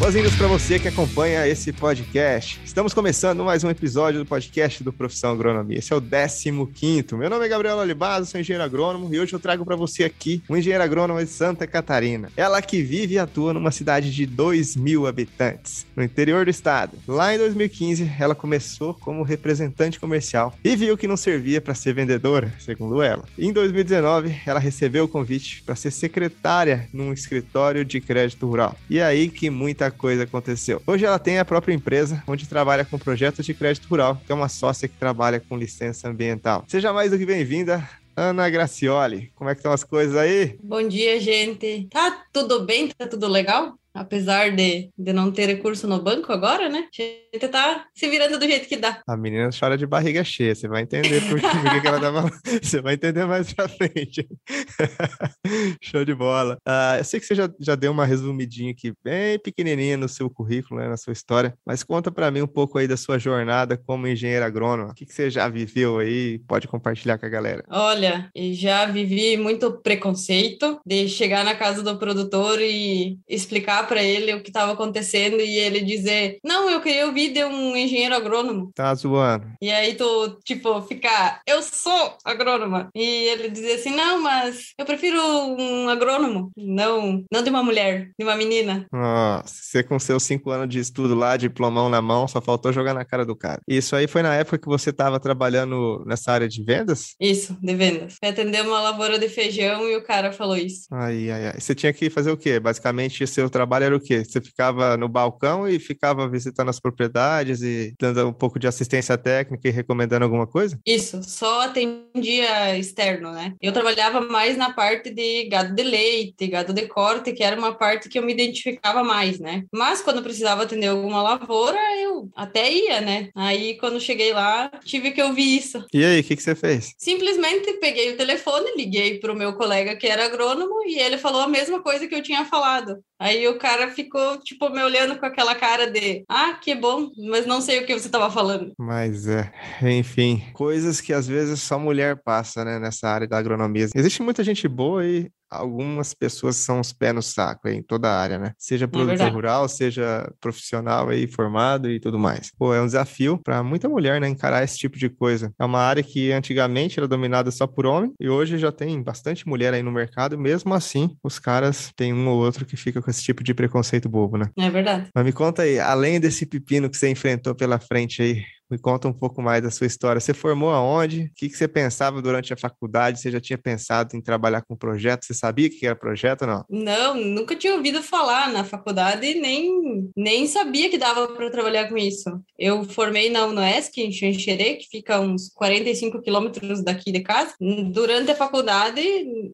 Boas-vindas 0.00 0.34
para 0.34 0.46
você 0.46 0.78
que 0.78 0.88
acompanha 0.88 1.46
esse 1.46 1.74
podcast. 1.74 2.58
Estamos 2.64 2.94
começando 2.94 3.44
mais 3.44 3.62
um 3.62 3.68
episódio 3.68 4.18
do 4.18 4.24
podcast 4.24 4.82
do 4.82 4.94
Profissão 4.94 5.32
Agronomia. 5.32 5.78
Esse 5.78 5.92
é 5.92 5.96
o 5.96 6.00
15 6.00 7.14
Meu 7.16 7.28
nome 7.28 7.44
é 7.44 7.48
Gabriel 7.48 7.76
Olivaza, 7.76 8.24
sou 8.24 8.40
engenheiro 8.40 8.64
agrônomo 8.64 9.14
e 9.14 9.20
hoje 9.20 9.34
eu 9.34 9.38
trago 9.38 9.62
para 9.62 9.76
você 9.76 10.04
aqui 10.04 10.42
um 10.48 10.56
engenheiro 10.56 10.82
agrônomo 10.82 11.22
de 11.22 11.26
Santa 11.26 11.66
Catarina. 11.66 12.32
Ela 12.34 12.62
que 12.62 12.80
vive 12.80 13.14
e 13.14 13.18
atua 13.18 13.52
numa 13.52 13.70
cidade 13.70 14.10
de 14.10 14.24
2 14.24 14.74
mil 14.74 15.06
habitantes, 15.06 15.84
no 15.94 16.02
interior 16.02 16.46
do 16.46 16.50
estado. 16.50 16.96
Lá 17.06 17.34
em 17.34 17.38
2015, 17.38 18.10
ela 18.18 18.34
começou 18.34 18.94
como 18.94 19.22
representante 19.22 20.00
comercial 20.00 20.54
e 20.64 20.74
viu 20.76 20.96
que 20.96 21.06
não 21.06 21.16
servia 21.16 21.60
para 21.60 21.74
ser 21.74 21.92
vendedora, 21.92 22.50
segundo 22.58 23.02
ela. 23.02 23.26
Em 23.38 23.52
2019, 23.52 24.34
ela 24.46 24.58
recebeu 24.58 25.04
o 25.04 25.08
convite 25.08 25.62
para 25.62 25.76
ser 25.76 25.90
secretária 25.90 26.88
num 26.90 27.12
escritório 27.12 27.84
de 27.84 28.00
crédito 28.00 28.46
rural. 28.46 28.74
E 28.88 28.98
é 28.98 29.04
aí 29.04 29.28
que 29.28 29.50
muita 29.50 29.89
coisa 29.90 30.24
aconteceu. 30.24 30.82
Hoje 30.86 31.04
ela 31.04 31.18
tem 31.18 31.38
a 31.38 31.44
própria 31.44 31.74
empresa, 31.74 32.22
onde 32.26 32.48
trabalha 32.48 32.84
com 32.84 32.98
projetos 32.98 33.44
de 33.44 33.54
crédito 33.54 33.88
rural, 33.88 34.20
que 34.24 34.30
é 34.30 34.34
uma 34.34 34.48
sócia 34.48 34.88
que 34.88 34.96
trabalha 34.96 35.40
com 35.40 35.56
licença 35.56 36.08
ambiental. 36.08 36.64
Seja 36.68 36.92
mais 36.92 37.10
do 37.10 37.18
que 37.18 37.26
bem-vinda, 37.26 37.88
Ana 38.16 38.50
Gracioli. 38.50 39.32
Como 39.34 39.48
é 39.48 39.54
que 39.54 39.60
estão 39.60 39.72
as 39.72 39.84
coisas 39.84 40.16
aí? 40.16 40.58
Bom 40.62 40.86
dia, 40.86 41.18
gente. 41.20 41.88
Tá 41.90 42.24
tudo 42.32 42.64
bem? 42.64 42.88
Tá 42.88 43.06
tudo 43.06 43.26
legal? 43.26 43.79
Apesar 43.92 44.50
de, 44.52 44.90
de 44.96 45.12
não 45.12 45.32
ter 45.32 45.46
recurso 45.46 45.86
no 45.86 46.00
banco 46.00 46.32
agora, 46.32 46.68
né? 46.68 46.88
A 46.98 47.02
gente 47.02 47.48
tá 47.48 47.86
se 47.94 48.08
virando 48.08 48.38
do 48.38 48.46
jeito 48.46 48.68
que 48.68 48.76
dá. 48.76 49.02
A 49.06 49.16
menina 49.16 49.50
chora 49.58 49.76
de 49.76 49.86
barriga 49.86 50.22
cheia, 50.22 50.54
você 50.54 50.68
vai 50.68 50.82
entender 50.82 51.20
por 51.28 51.40
que, 51.40 51.80
que 51.80 51.86
ela 51.86 52.00
tava. 52.00 52.30
Você 52.62 52.80
vai 52.80 52.94
entender 52.94 53.24
mais 53.26 53.52
pra 53.52 53.68
frente. 53.68 54.26
Show 55.82 56.04
de 56.04 56.14
bola. 56.14 56.56
Uh, 56.66 56.98
eu 56.98 57.04
sei 57.04 57.20
que 57.20 57.26
você 57.26 57.34
já, 57.34 57.48
já 57.58 57.74
deu 57.74 57.92
uma 57.92 58.04
resumidinha 58.04 58.70
aqui, 58.70 58.92
bem 59.02 59.38
pequenininha 59.38 59.96
no 59.96 60.08
seu 60.08 60.28
currículo, 60.28 60.80
né, 60.80 60.88
na 60.88 60.96
sua 60.96 61.12
história, 61.12 61.54
mas 61.64 61.82
conta 61.82 62.10
para 62.10 62.30
mim 62.30 62.42
um 62.42 62.46
pouco 62.46 62.78
aí 62.78 62.86
da 62.86 62.96
sua 62.96 63.18
jornada 63.18 63.76
como 63.76 64.06
engenheiro 64.06 64.44
agrônomo. 64.44 64.90
O 64.90 64.94
que, 64.94 65.06
que 65.06 65.14
você 65.14 65.30
já 65.30 65.48
viveu 65.48 65.98
aí? 65.98 66.38
Pode 66.46 66.68
compartilhar 66.68 67.18
com 67.18 67.26
a 67.26 67.30
galera. 67.30 67.64
Olha, 67.68 68.30
já 68.52 68.86
vivi 68.86 69.36
muito 69.36 69.72
preconceito 69.80 70.80
de 70.86 71.08
chegar 71.08 71.44
na 71.44 71.54
casa 71.54 71.82
do 71.82 71.98
produtor 71.98 72.60
e 72.60 73.18
explicar 73.28 73.79
explicar 73.80 73.86
para 73.86 74.02
ele 74.02 74.34
o 74.34 74.42
que 74.42 74.50
estava 74.50 74.72
acontecendo 74.72 75.40
e 75.40 75.58
ele 75.58 75.80
dizer: 75.80 76.38
Não, 76.44 76.70
eu 76.70 76.80
queria 76.80 77.06
ouvir 77.06 77.32
de 77.32 77.44
um 77.44 77.76
engenheiro 77.76 78.14
agrônomo. 78.14 78.70
Tá 78.74 78.94
zoando. 78.94 79.46
E 79.60 79.70
aí 79.70 79.94
tu, 79.94 80.38
tipo, 80.44 80.80
ficar: 80.82 81.40
Eu 81.46 81.62
sou 81.62 82.16
agrônoma. 82.24 82.90
E 82.94 83.02
ele 83.02 83.48
dizer 83.48 83.74
assim: 83.74 83.94
Não, 83.94 84.22
mas 84.22 84.72
eu 84.78 84.84
prefiro 84.84 85.20
um 85.20 85.88
agrônomo, 85.88 86.50
não, 86.56 87.24
não 87.32 87.42
de 87.42 87.50
uma 87.50 87.62
mulher, 87.62 88.10
de 88.18 88.24
uma 88.24 88.36
menina. 88.36 88.86
Nossa, 88.92 89.46
você 89.46 89.82
com 89.82 89.98
seus 89.98 90.22
cinco 90.22 90.50
anos 90.50 90.68
de 90.68 90.78
estudo 90.78 91.14
lá, 91.14 91.36
diplomão 91.36 91.88
na 91.88 92.02
mão, 92.02 92.28
só 92.28 92.40
faltou 92.40 92.72
jogar 92.72 92.94
na 92.94 93.04
cara 93.04 93.24
do 93.24 93.36
cara. 93.36 93.60
Isso 93.68 93.96
aí 93.96 94.06
foi 94.06 94.22
na 94.22 94.34
época 94.34 94.58
que 94.58 94.66
você 94.66 94.90
estava 94.90 95.18
trabalhando 95.18 96.04
nessa 96.06 96.32
área 96.32 96.48
de 96.48 96.62
vendas? 96.62 97.14
Isso, 97.20 97.56
de 97.60 97.74
vendas. 97.74 98.16
Atender 98.22 98.62
uma 98.62 98.80
lavoura 98.80 99.18
de 99.18 99.28
feijão 99.28 99.88
e 99.88 99.96
o 99.96 100.02
cara 100.02 100.32
falou 100.32 100.56
isso. 100.56 100.86
Ai, 100.90 101.30
ai, 101.30 101.46
ai. 101.48 101.60
Você 101.60 101.74
tinha 101.74 101.92
que 101.92 102.10
fazer 102.10 102.30
o 102.30 102.36
quê? 102.36 102.60
Basicamente, 102.60 103.26
seu 103.26 103.48
trabalho 103.48 103.69
trabalho 103.70 103.84
era 103.84 103.96
o 103.96 104.00
quê? 104.00 104.24
Você 104.24 104.40
ficava 104.40 104.96
no 104.96 105.08
balcão 105.08 105.68
e 105.68 105.78
ficava 105.78 106.28
visitando 106.28 106.70
as 106.70 106.80
propriedades 106.80 107.62
e 107.62 107.94
dando 108.00 108.26
um 108.26 108.32
pouco 108.32 108.58
de 108.58 108.66
assistência 108.66 109.16
técnica 109.16 109.68
e 109.68 109.70
recomendando 109.70 110.24
alguma 110.24 110.46
coisa? 110.46 110.76
Isso, 110.84 111.22
só 111.22 111.62
atendia 111.62 112.76
externo, 112.76 113.30
né? 113.30 113.54
Eu 113.60 113.72
trabalhava 113.72 114.20
mais 114.20 114.56
na 114.56 114.72
parte 114.72 115.10
de 115.10 115.44
gado 115.44 115.72
de 115.72 115.84
leite, 115.84 116.48
gado 116.48 116.72
de 116.72 116.88
corte, 116.88 117.32
que 117.32 117.44
era 117.44 117.56
uma 117.56 117.72
parte 117.72 118.08
que 118.08 118.18
eu 118.18 118.24
me 118.24 118.32
identificava 118.32 119.04
mais, 119.04 119.38
né? 119.38 119.62
Mas 119.72 120.02
quando 120.02 120.22
precisava 120.22 120.64
atender 120.64 120.88
alguma 120.88 121.22
lavoura, 121.22 121.78
eu 122.02 122.28
até 122.34 122.72
ia, 122.72 123.00
né? 123.00 123.28
Aí 123.36 123.78
quando 123.78 124.00
cheguei 124.00 124.32
lá, 124.32 124.68
tive 124.84 125.12
que 125.12 125.22
ouvir 125.22 125.56
isso. 125.56 125.84
E 125.94 126.04
aí, 126.04 126.20
o 126.20 126.24
que, 126.24 126.34
que 126.34 126.42
você 126.42 126.56
fez? 126.56 126.92
Simplesmente 126.98 127.72
peguei 127.74 128.12
o 128.12 128.16
telefone, 128.16 128.74
liguei 128.76 129.20
para 129.20 129.32
o 129.32 129.36
meu 129.36 129.52
colega 129.52 129.94
que 129.94 130.08
era 130.08 130.24
agrônomo 130.24 130.82
e 130.86 130.98
ele 130.98 131.18
falou 131.18 131.42
a 131.42 131.48
mesma 131.48 131.80
coisa 131.80 132.08
que 132.08 132.14
eu 132.14 132.22
tinha 132.22 132.44
falado. 132.44 132.98
Aí 133.20 133.46
o 133.46 133.58
cara 133.60 133.90
ficou, 133.90 134.38
tipo, 134.40 134.68
me 134.70 134.82
olhando 134.82 135.18
com 135.18 135.26
aquela 135.26 135.54
cara 135.54 135.88
de, 135.88 136.24
ah, 136.28 136.54
que 136.54 136.74
bom, 136.74 137.10
mas 137.28 137.46
não 137.46 137.60
sei 137.60 137.78
o 137.78 137.86
que 137.86 137.92
você 137.92 138.06
estava 138.06 138.30
falando. 138.30 138.72
Mas 138.78 139.28
é, 139.28 139.52
enfim, 139.82 140.42
coisas 140.54 141.00
que 141.00 141.12
às 141.12 141.28
vezes 141.28 141.60
só 141.60 141.78
mulher 141.78 142.20
passa, 142.24 142.64
né, 142.64 142.78
nessa 142.78 143.08
área 143.08 143.28
da 143.28 143.38
agronomia. 143.38 143.88
Existe 143.94 144.22
muita 144.22 144.42
gente 144.42 144.66
boa 144.66 145.06
e 145.06 145.30
algumas 145.50 146.14
pessoas 146.14 146.56
são 146.56 146.80
os 146.80 146.92
pés 146.92 147.14
no 147.14 147.22
saco 147.22 147.68
aí, 147.68 147.76
em 147.76 147.82
toda 147.82 148.08
a 148.08 148.20
área, 148.20 148.38
né? 148.38 148.52
Seja 148.58 148.84
é 148.84 148.88
produtor 148.88 149.26
é 149.26 149.30
rural, 149.30 149.68
seja 149.68 150.30
profissional 150.40 151.08
aí 151.08 151.26
formado 151.26 151.90
e 151.90 151.98
tudo 151.98 152.18
mais. 152.18 152.52
Pô, 152.56 152.72
é 152.72 152.80
um 152.80 152.86
desafio 152.86 153.38
para 153.42 153.62
muita 153.62 153.88
mulher, 153.88 154.20
né, 154.20 154.28
encarar 154.28 154.62
esse 154.62 154.78
tipo 154.78 154.98
de 154.98 155.08
coisa. 155.08 155.52
É 155.58 155.64
uma 155.64 155.80
área 155.80 156.02
que 156.02 156.30
antigamente 156.32 156.98
era 156.98 157.08
dominada 157.08 157.50
só 157.50 157.66
por 157.66 157.86
homem 157.86 158.12
e 158.20 158.28
hoje 158.28 158.58
já 158.58 158.70
tem 158.70 159.02
bastante 159.02 159.48
mulher 159.48 159.74
aí 159.74 159.82
no 159.82 159.90
mercado, 159.90 160.38
mesmo 160.38 160.72
assim, 160.74 161.16
os 161.22 161.38
caras 161.38 161.92
têm 161.96 162.12
um 162.12 162.28
ou 162.28 162.38
outro 162.38 162.64
que 162.64 162.76
fica 162.76 163.02
com 163.02 163.10
esse 163.10 163.22
tipo 163.22 163.42
de 163.42 163.52
preconceito 163.54 164.08
bobo, 164.08 164.36
né? 164.36 164.46
É 164.58 164.70
verdade. 164.70 165.08
Mas 165.14 165.24
me 165.24 165.32
conta 165.32 165.62
aí, 165.62 165.78
além 165.78 166.20
desse 166.20 166.46
pepino 166.46 166.88
que 166.88 166.96
você 166.96 167.10
enfrentou 167.10 167.54
pela 167.54 167.78
frente 167.78 168.22
aí, 168.22 168.44
me 168.70 168.78
conta 168.78 169.08
um 169.08 169.12
pouco 169.12 169.42
mais 169.42 169.62
da 169.62 169.70
sua 169.70 169.86
história. 169.86 170.20
Você 170.20 170.32
formou 170.32 170.70
aonde? 170.70 171.24
O 171.24 171.30
que, 171.34 171.48
que 171.48 171.56
você 171.56 171.66
pensava 171.66 172.22
durante 172.22 172.52
a 172.52 172.56
faculdade? 172.56 173.20
Você 173.20 173.30
já 173.30 173.40
tinha 173.40 173.58
pensado 173.58 174.16
em 174.16 174.20
trabalhar 174.20 174.62
com 174.62 174.76
projeto? 174.76 175.24
Você 175.24 175.34
sabia 175.34 175.68
que 175.68 175.86
era 175.86 175.96
projeto 175.96 176.42
ou 176.42 176.48
não? 176.48 176.64
Não, 176.68 177.14
nunca 177.14 177.56
tinha 177.56 177.74
ouvido 177.74 178.02
falar 178.02 178.52
na 178.52 178.64
faculdade 178.64 179.34
nem, 179.34 180.10
nem 180.16 180.46
sabia 180.46 180.88
que 180.88 180.98
dava 180.98 181.28
para 181.28 181.50
trabalhar 181.50 181.88
com 181.88 181.96
isso. 181.96 182.30
Eu 182.58 182.84
formei 182.84 183.30
na 183.30 183.46
UNOESC, 183.46 183.98
em 183.98 184.12
Xanxerê, 184.12 184.74
que 184.74 184.88
fica 184.88 185.20
uns 185.20 185.48
45 185.54 186.20
quilômetros 186.22 186.82
daqui 186.84 187.10
de 187.10 187.20
casa. 187.20 187.54
Durante 187.90 188.30
a 188.30 188.36
faculdade, 188.36 189.02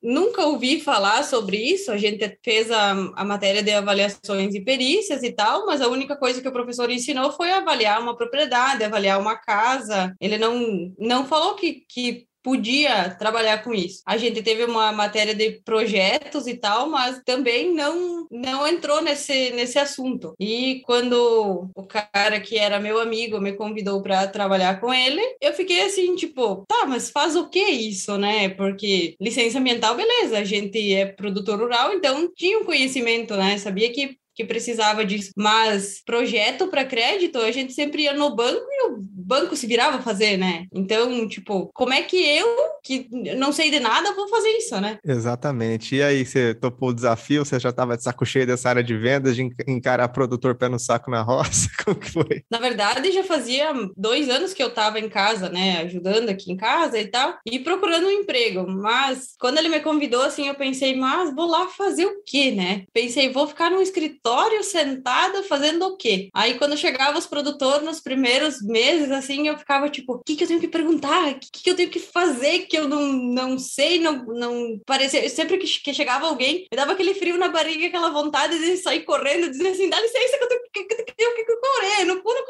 nunca 0.03 0.44
ouvi 0.44 0.81
falar 0.81 1.22
sobre 1.25 1.56
isso. 1.56 1.91
A 1.91 1.97
gente 1.97 2.38
fez 2.44 2.71
a, 2.71 2.93
a 3.15 3.25
matéria 3.25 3.62
de 3.62 3.72
avaliações 3.72 4.55
e 4.55 4.60
perícias 4.60 5.22
e 5.22 5.32
tal, 5.32 5.66
mas 5.66 5.81
a 5.81 5.88
única 5.88 6.16
coisa 6.16 6.43
que 6.43 6.49
o 6.49 6.53
professor 6.53 6.91
ensinou 6.91 7.32
foi 7.32 7.50
avaliar 7.50 8.00
uma 8.00 8.16
propriedade, 8.16 8.84
avaliar 8.84 9.06
avaliar 9.06 9.21
uma 9.21 9.37
casa. 9.37 10.15
Ele 10.21 10.37
não, 10.37 10.93
não 10.99 11.27
falou 11.27 11.55
que, 11.55 11.84
que 11.89 12.27
podia 12.43 13.11
trabalhar 13.11 13.65
com 13.65 13.75
isso. 13.75 14.03
A 14.06 14.17
gente 14.17 14.41
teve 14.41 14.65
uma 14.65 14.93
matéria 14.93 15.34
de 15.34 15.61
projetos 15.65 16.47
e 16.47 16.55
tal, 16.55 16.89
mas 16.89 17.21
também 17.25 17.75
não 17.75 18.27
não 18.31 18.67
entrou 18.67 19.03
nesse 19.03 19.50
nesse 19.50 19.81
assunto. 19.81 20.33
E 20.39 20.81
quando 20.84 21.69
o 21.75 21.83
cara 21.84 22.41
que 22.41 22.56
era 22.56 22.78
meu 22.78 23.00
amigo 23.00 23.41
me 23.41 23.53
convidou 23.55 24.00
para 24.00 24.28
trabalhar 24.28 24.81
com 24.81 24.94
ele, 24.94 25.21
eu 25.41 25.53
fiquei 25.55 25.83
assim, 25.83 26.15
tipo, 26.15 26.65
tá, 26.69 26.87
mas 26.87 27.11
faz 27.11 27.34
o 27.34 27.49
que 27.49 27.59
isso, 27.59 28.17
né? 28.17 28.49
Porque 28.50 29.17
licença 29.21 29.59
ambiental, 29.59 29.97
beleza, 29.97 30.38
a 30.38 30.44
gente 30.44 30.94
é 30.94 31.05
produtor 31.05 31.59
rural, 31.59 31.94
então 31.94 32.33
tinha 32.33 32.61
um 32.61 32.65
conhecimento, 32.65 33.37
né? 33.37 33.59
Sabia 33.59 33.93
que 33.93 34.17
que 34.37 34.45
precisava 34.45 35.05
disso. 35.05 35.31
Mas 35.35 36.03
projeto 36.05 36.69
para 36.69 36.85
crédito, 36.85 37.39
a 37.39 37.51
gente 37.51 37.73
sempre 37.73 38.03
ia 38.03 38.13
no 38.13 38.37
banco 38.37 38.67
e 38.71 38.91
o 38.91 39.16
banco 39.26 39.56
se 39.56 39.66
virava 39.66 39.98
a 39.98 40.03
fazer, 40.03 40.37
né? 40.37 40.66
Então, 40.72 41.28
tipo, 41.28 41.70
como 41.75 41.92
é 41.92 42.03
que 42.03 42.16
eu, 42.16 42.47
que 42.82 43.09
não 43.37 43.53
sei 43.53 43.70
de 43.70 43.81
nada, 43.81 44.14
vou 44.14 44.28
fazer 44.28 44.48
isso, 44.50 44.81
né? 44.81 44.98
Exatamente. 45.04 45.97
E 45.97 46.03
aí, 46.03 46.25
você 46.25 46.54
topou 46.54 46.91
o 46.91 46.94
desafio? 46.94 47.44
Você 47.44 47.59
já 47.59 47.70
estava 47.70 47.97
de 47.97 48.03
saco 48.03 48.25
cheio 48.25 48.47
dessa 48.47 48.69
área 48.69 48.82
de 48.82 48.97
vendas, 48.97 49.37
de 49.37 49.48
encarar 49.66 50.09
produtor 50.09 50.54
pé 50.54 50.69
no 50.69 50.78
saco 50.78 51.10
na 51.10 51.22
roça? 51.22 51.69
Como 51.84 51.97
que 51.97 52.10
foi? 52.10 52.42
Na 52.50 52.59
verdade, 52.59 53.12
já 53.12 53.25
fazia 53.25 53.72
dois 53.97 54.28
anos 54.28 54.53
que 54.53 54.62
eu 54.62 54.69
estava 54.69 54.98
em 54.98 55.09
casa, 55.09 55.48
né? 55.48 55.82
Ajudando 55.82 56.28
aqui 56.28 56.53
em 56.53 56.56
casa 56.56 56.98
e 56.98 57.06
tal, 57.06 57.37
e 57.44 57.58
procurando 57.58 58.06
um 58.06 58.10
emprego. 58.10 58.66
Mas 58.69 59.34
quando 59.38 59.58
ele 59.58 59.69
me 59.69 59.81
convidou, 59.81 60.22
assim, 60.22 60.49
eu 60.49 60.55
pensei, 60.55 60.96
mas 60.96 61.34
vou 61.34 61.46
lá 61.46 61.67
fazer 61.69 62.06
o 62.06 62.22
quê, 62.25 62.50
né? 62.50 62.84
Pensei, 62.93 63.32
vou 63.32 63.46
ficar 63.46 63.70
num 63.70 63.82
escritório 63.82 64.06
escritório 64.06 64.62
sentada 64.62 65.43
fazendo 65.43 65.87
o 65.87 65.96
quê? 65.96 66.29
Aí 66.34 66.58
quando 66.58 66.76
chegava 66.76 67.19
os 67.19 67.26
produtores 67.26 67.84
nos 67.84 68.00
primeiros 68.00 68.62
meses, 68.62 69.11
assim, 69.17 69.49
eu 69.49 69.59
ficava 69.59 69.89
tipo, 69.89 70.15
o 70.15 70.23
que, 70.25 70.37
que 70.37 70.45
eu 70.45 70.49
tenho 70.49 70.61
que 70.61 70.69
perguntar? 70.69 71.33
O 71.33 71.39
que, 71.39 71.51
que 71.51 71.71
eu 71.71 71.77
tenho 71.77 71.91
que 71.91 71.99
fazer 72.01 72.61
que 72.67 72.77
eu 72.77 72.89
não, 72.89 73.13
não 73.13 73.59
sei, 73.59 73.99
não, 73.99 74.25
não 74.27 74.81
parecia. 74.87 75.29
Sempre 75.29 75.59
que, 75.59 75.67
que 75.67 75.95
chegava 75.95 76.27
alguém, 76.27 76.67
me 76.71 76.77
dava 76.77 76.93
aquele 76.93 77.15
frio 77.15 77.39
na 77.39 77.49
barriga, 77.49 77.87
aquela 77.87 78.11
vontade 78.11 78.59
de 78.59 78.77
sair 78.77 79.05
correndo, 79.05 79.51
dizer 79.51 79.69
assim, 79.69 79.89
dá 79.89 80.01
licença 80.01 80.39
que 80.39 80.45
eu 80.45 80.49
tenho 80.49 80.63
que, 80.73 81.07
correr, 81.77 82.05
não, 82.05 82.17
ficar 82.17 82.45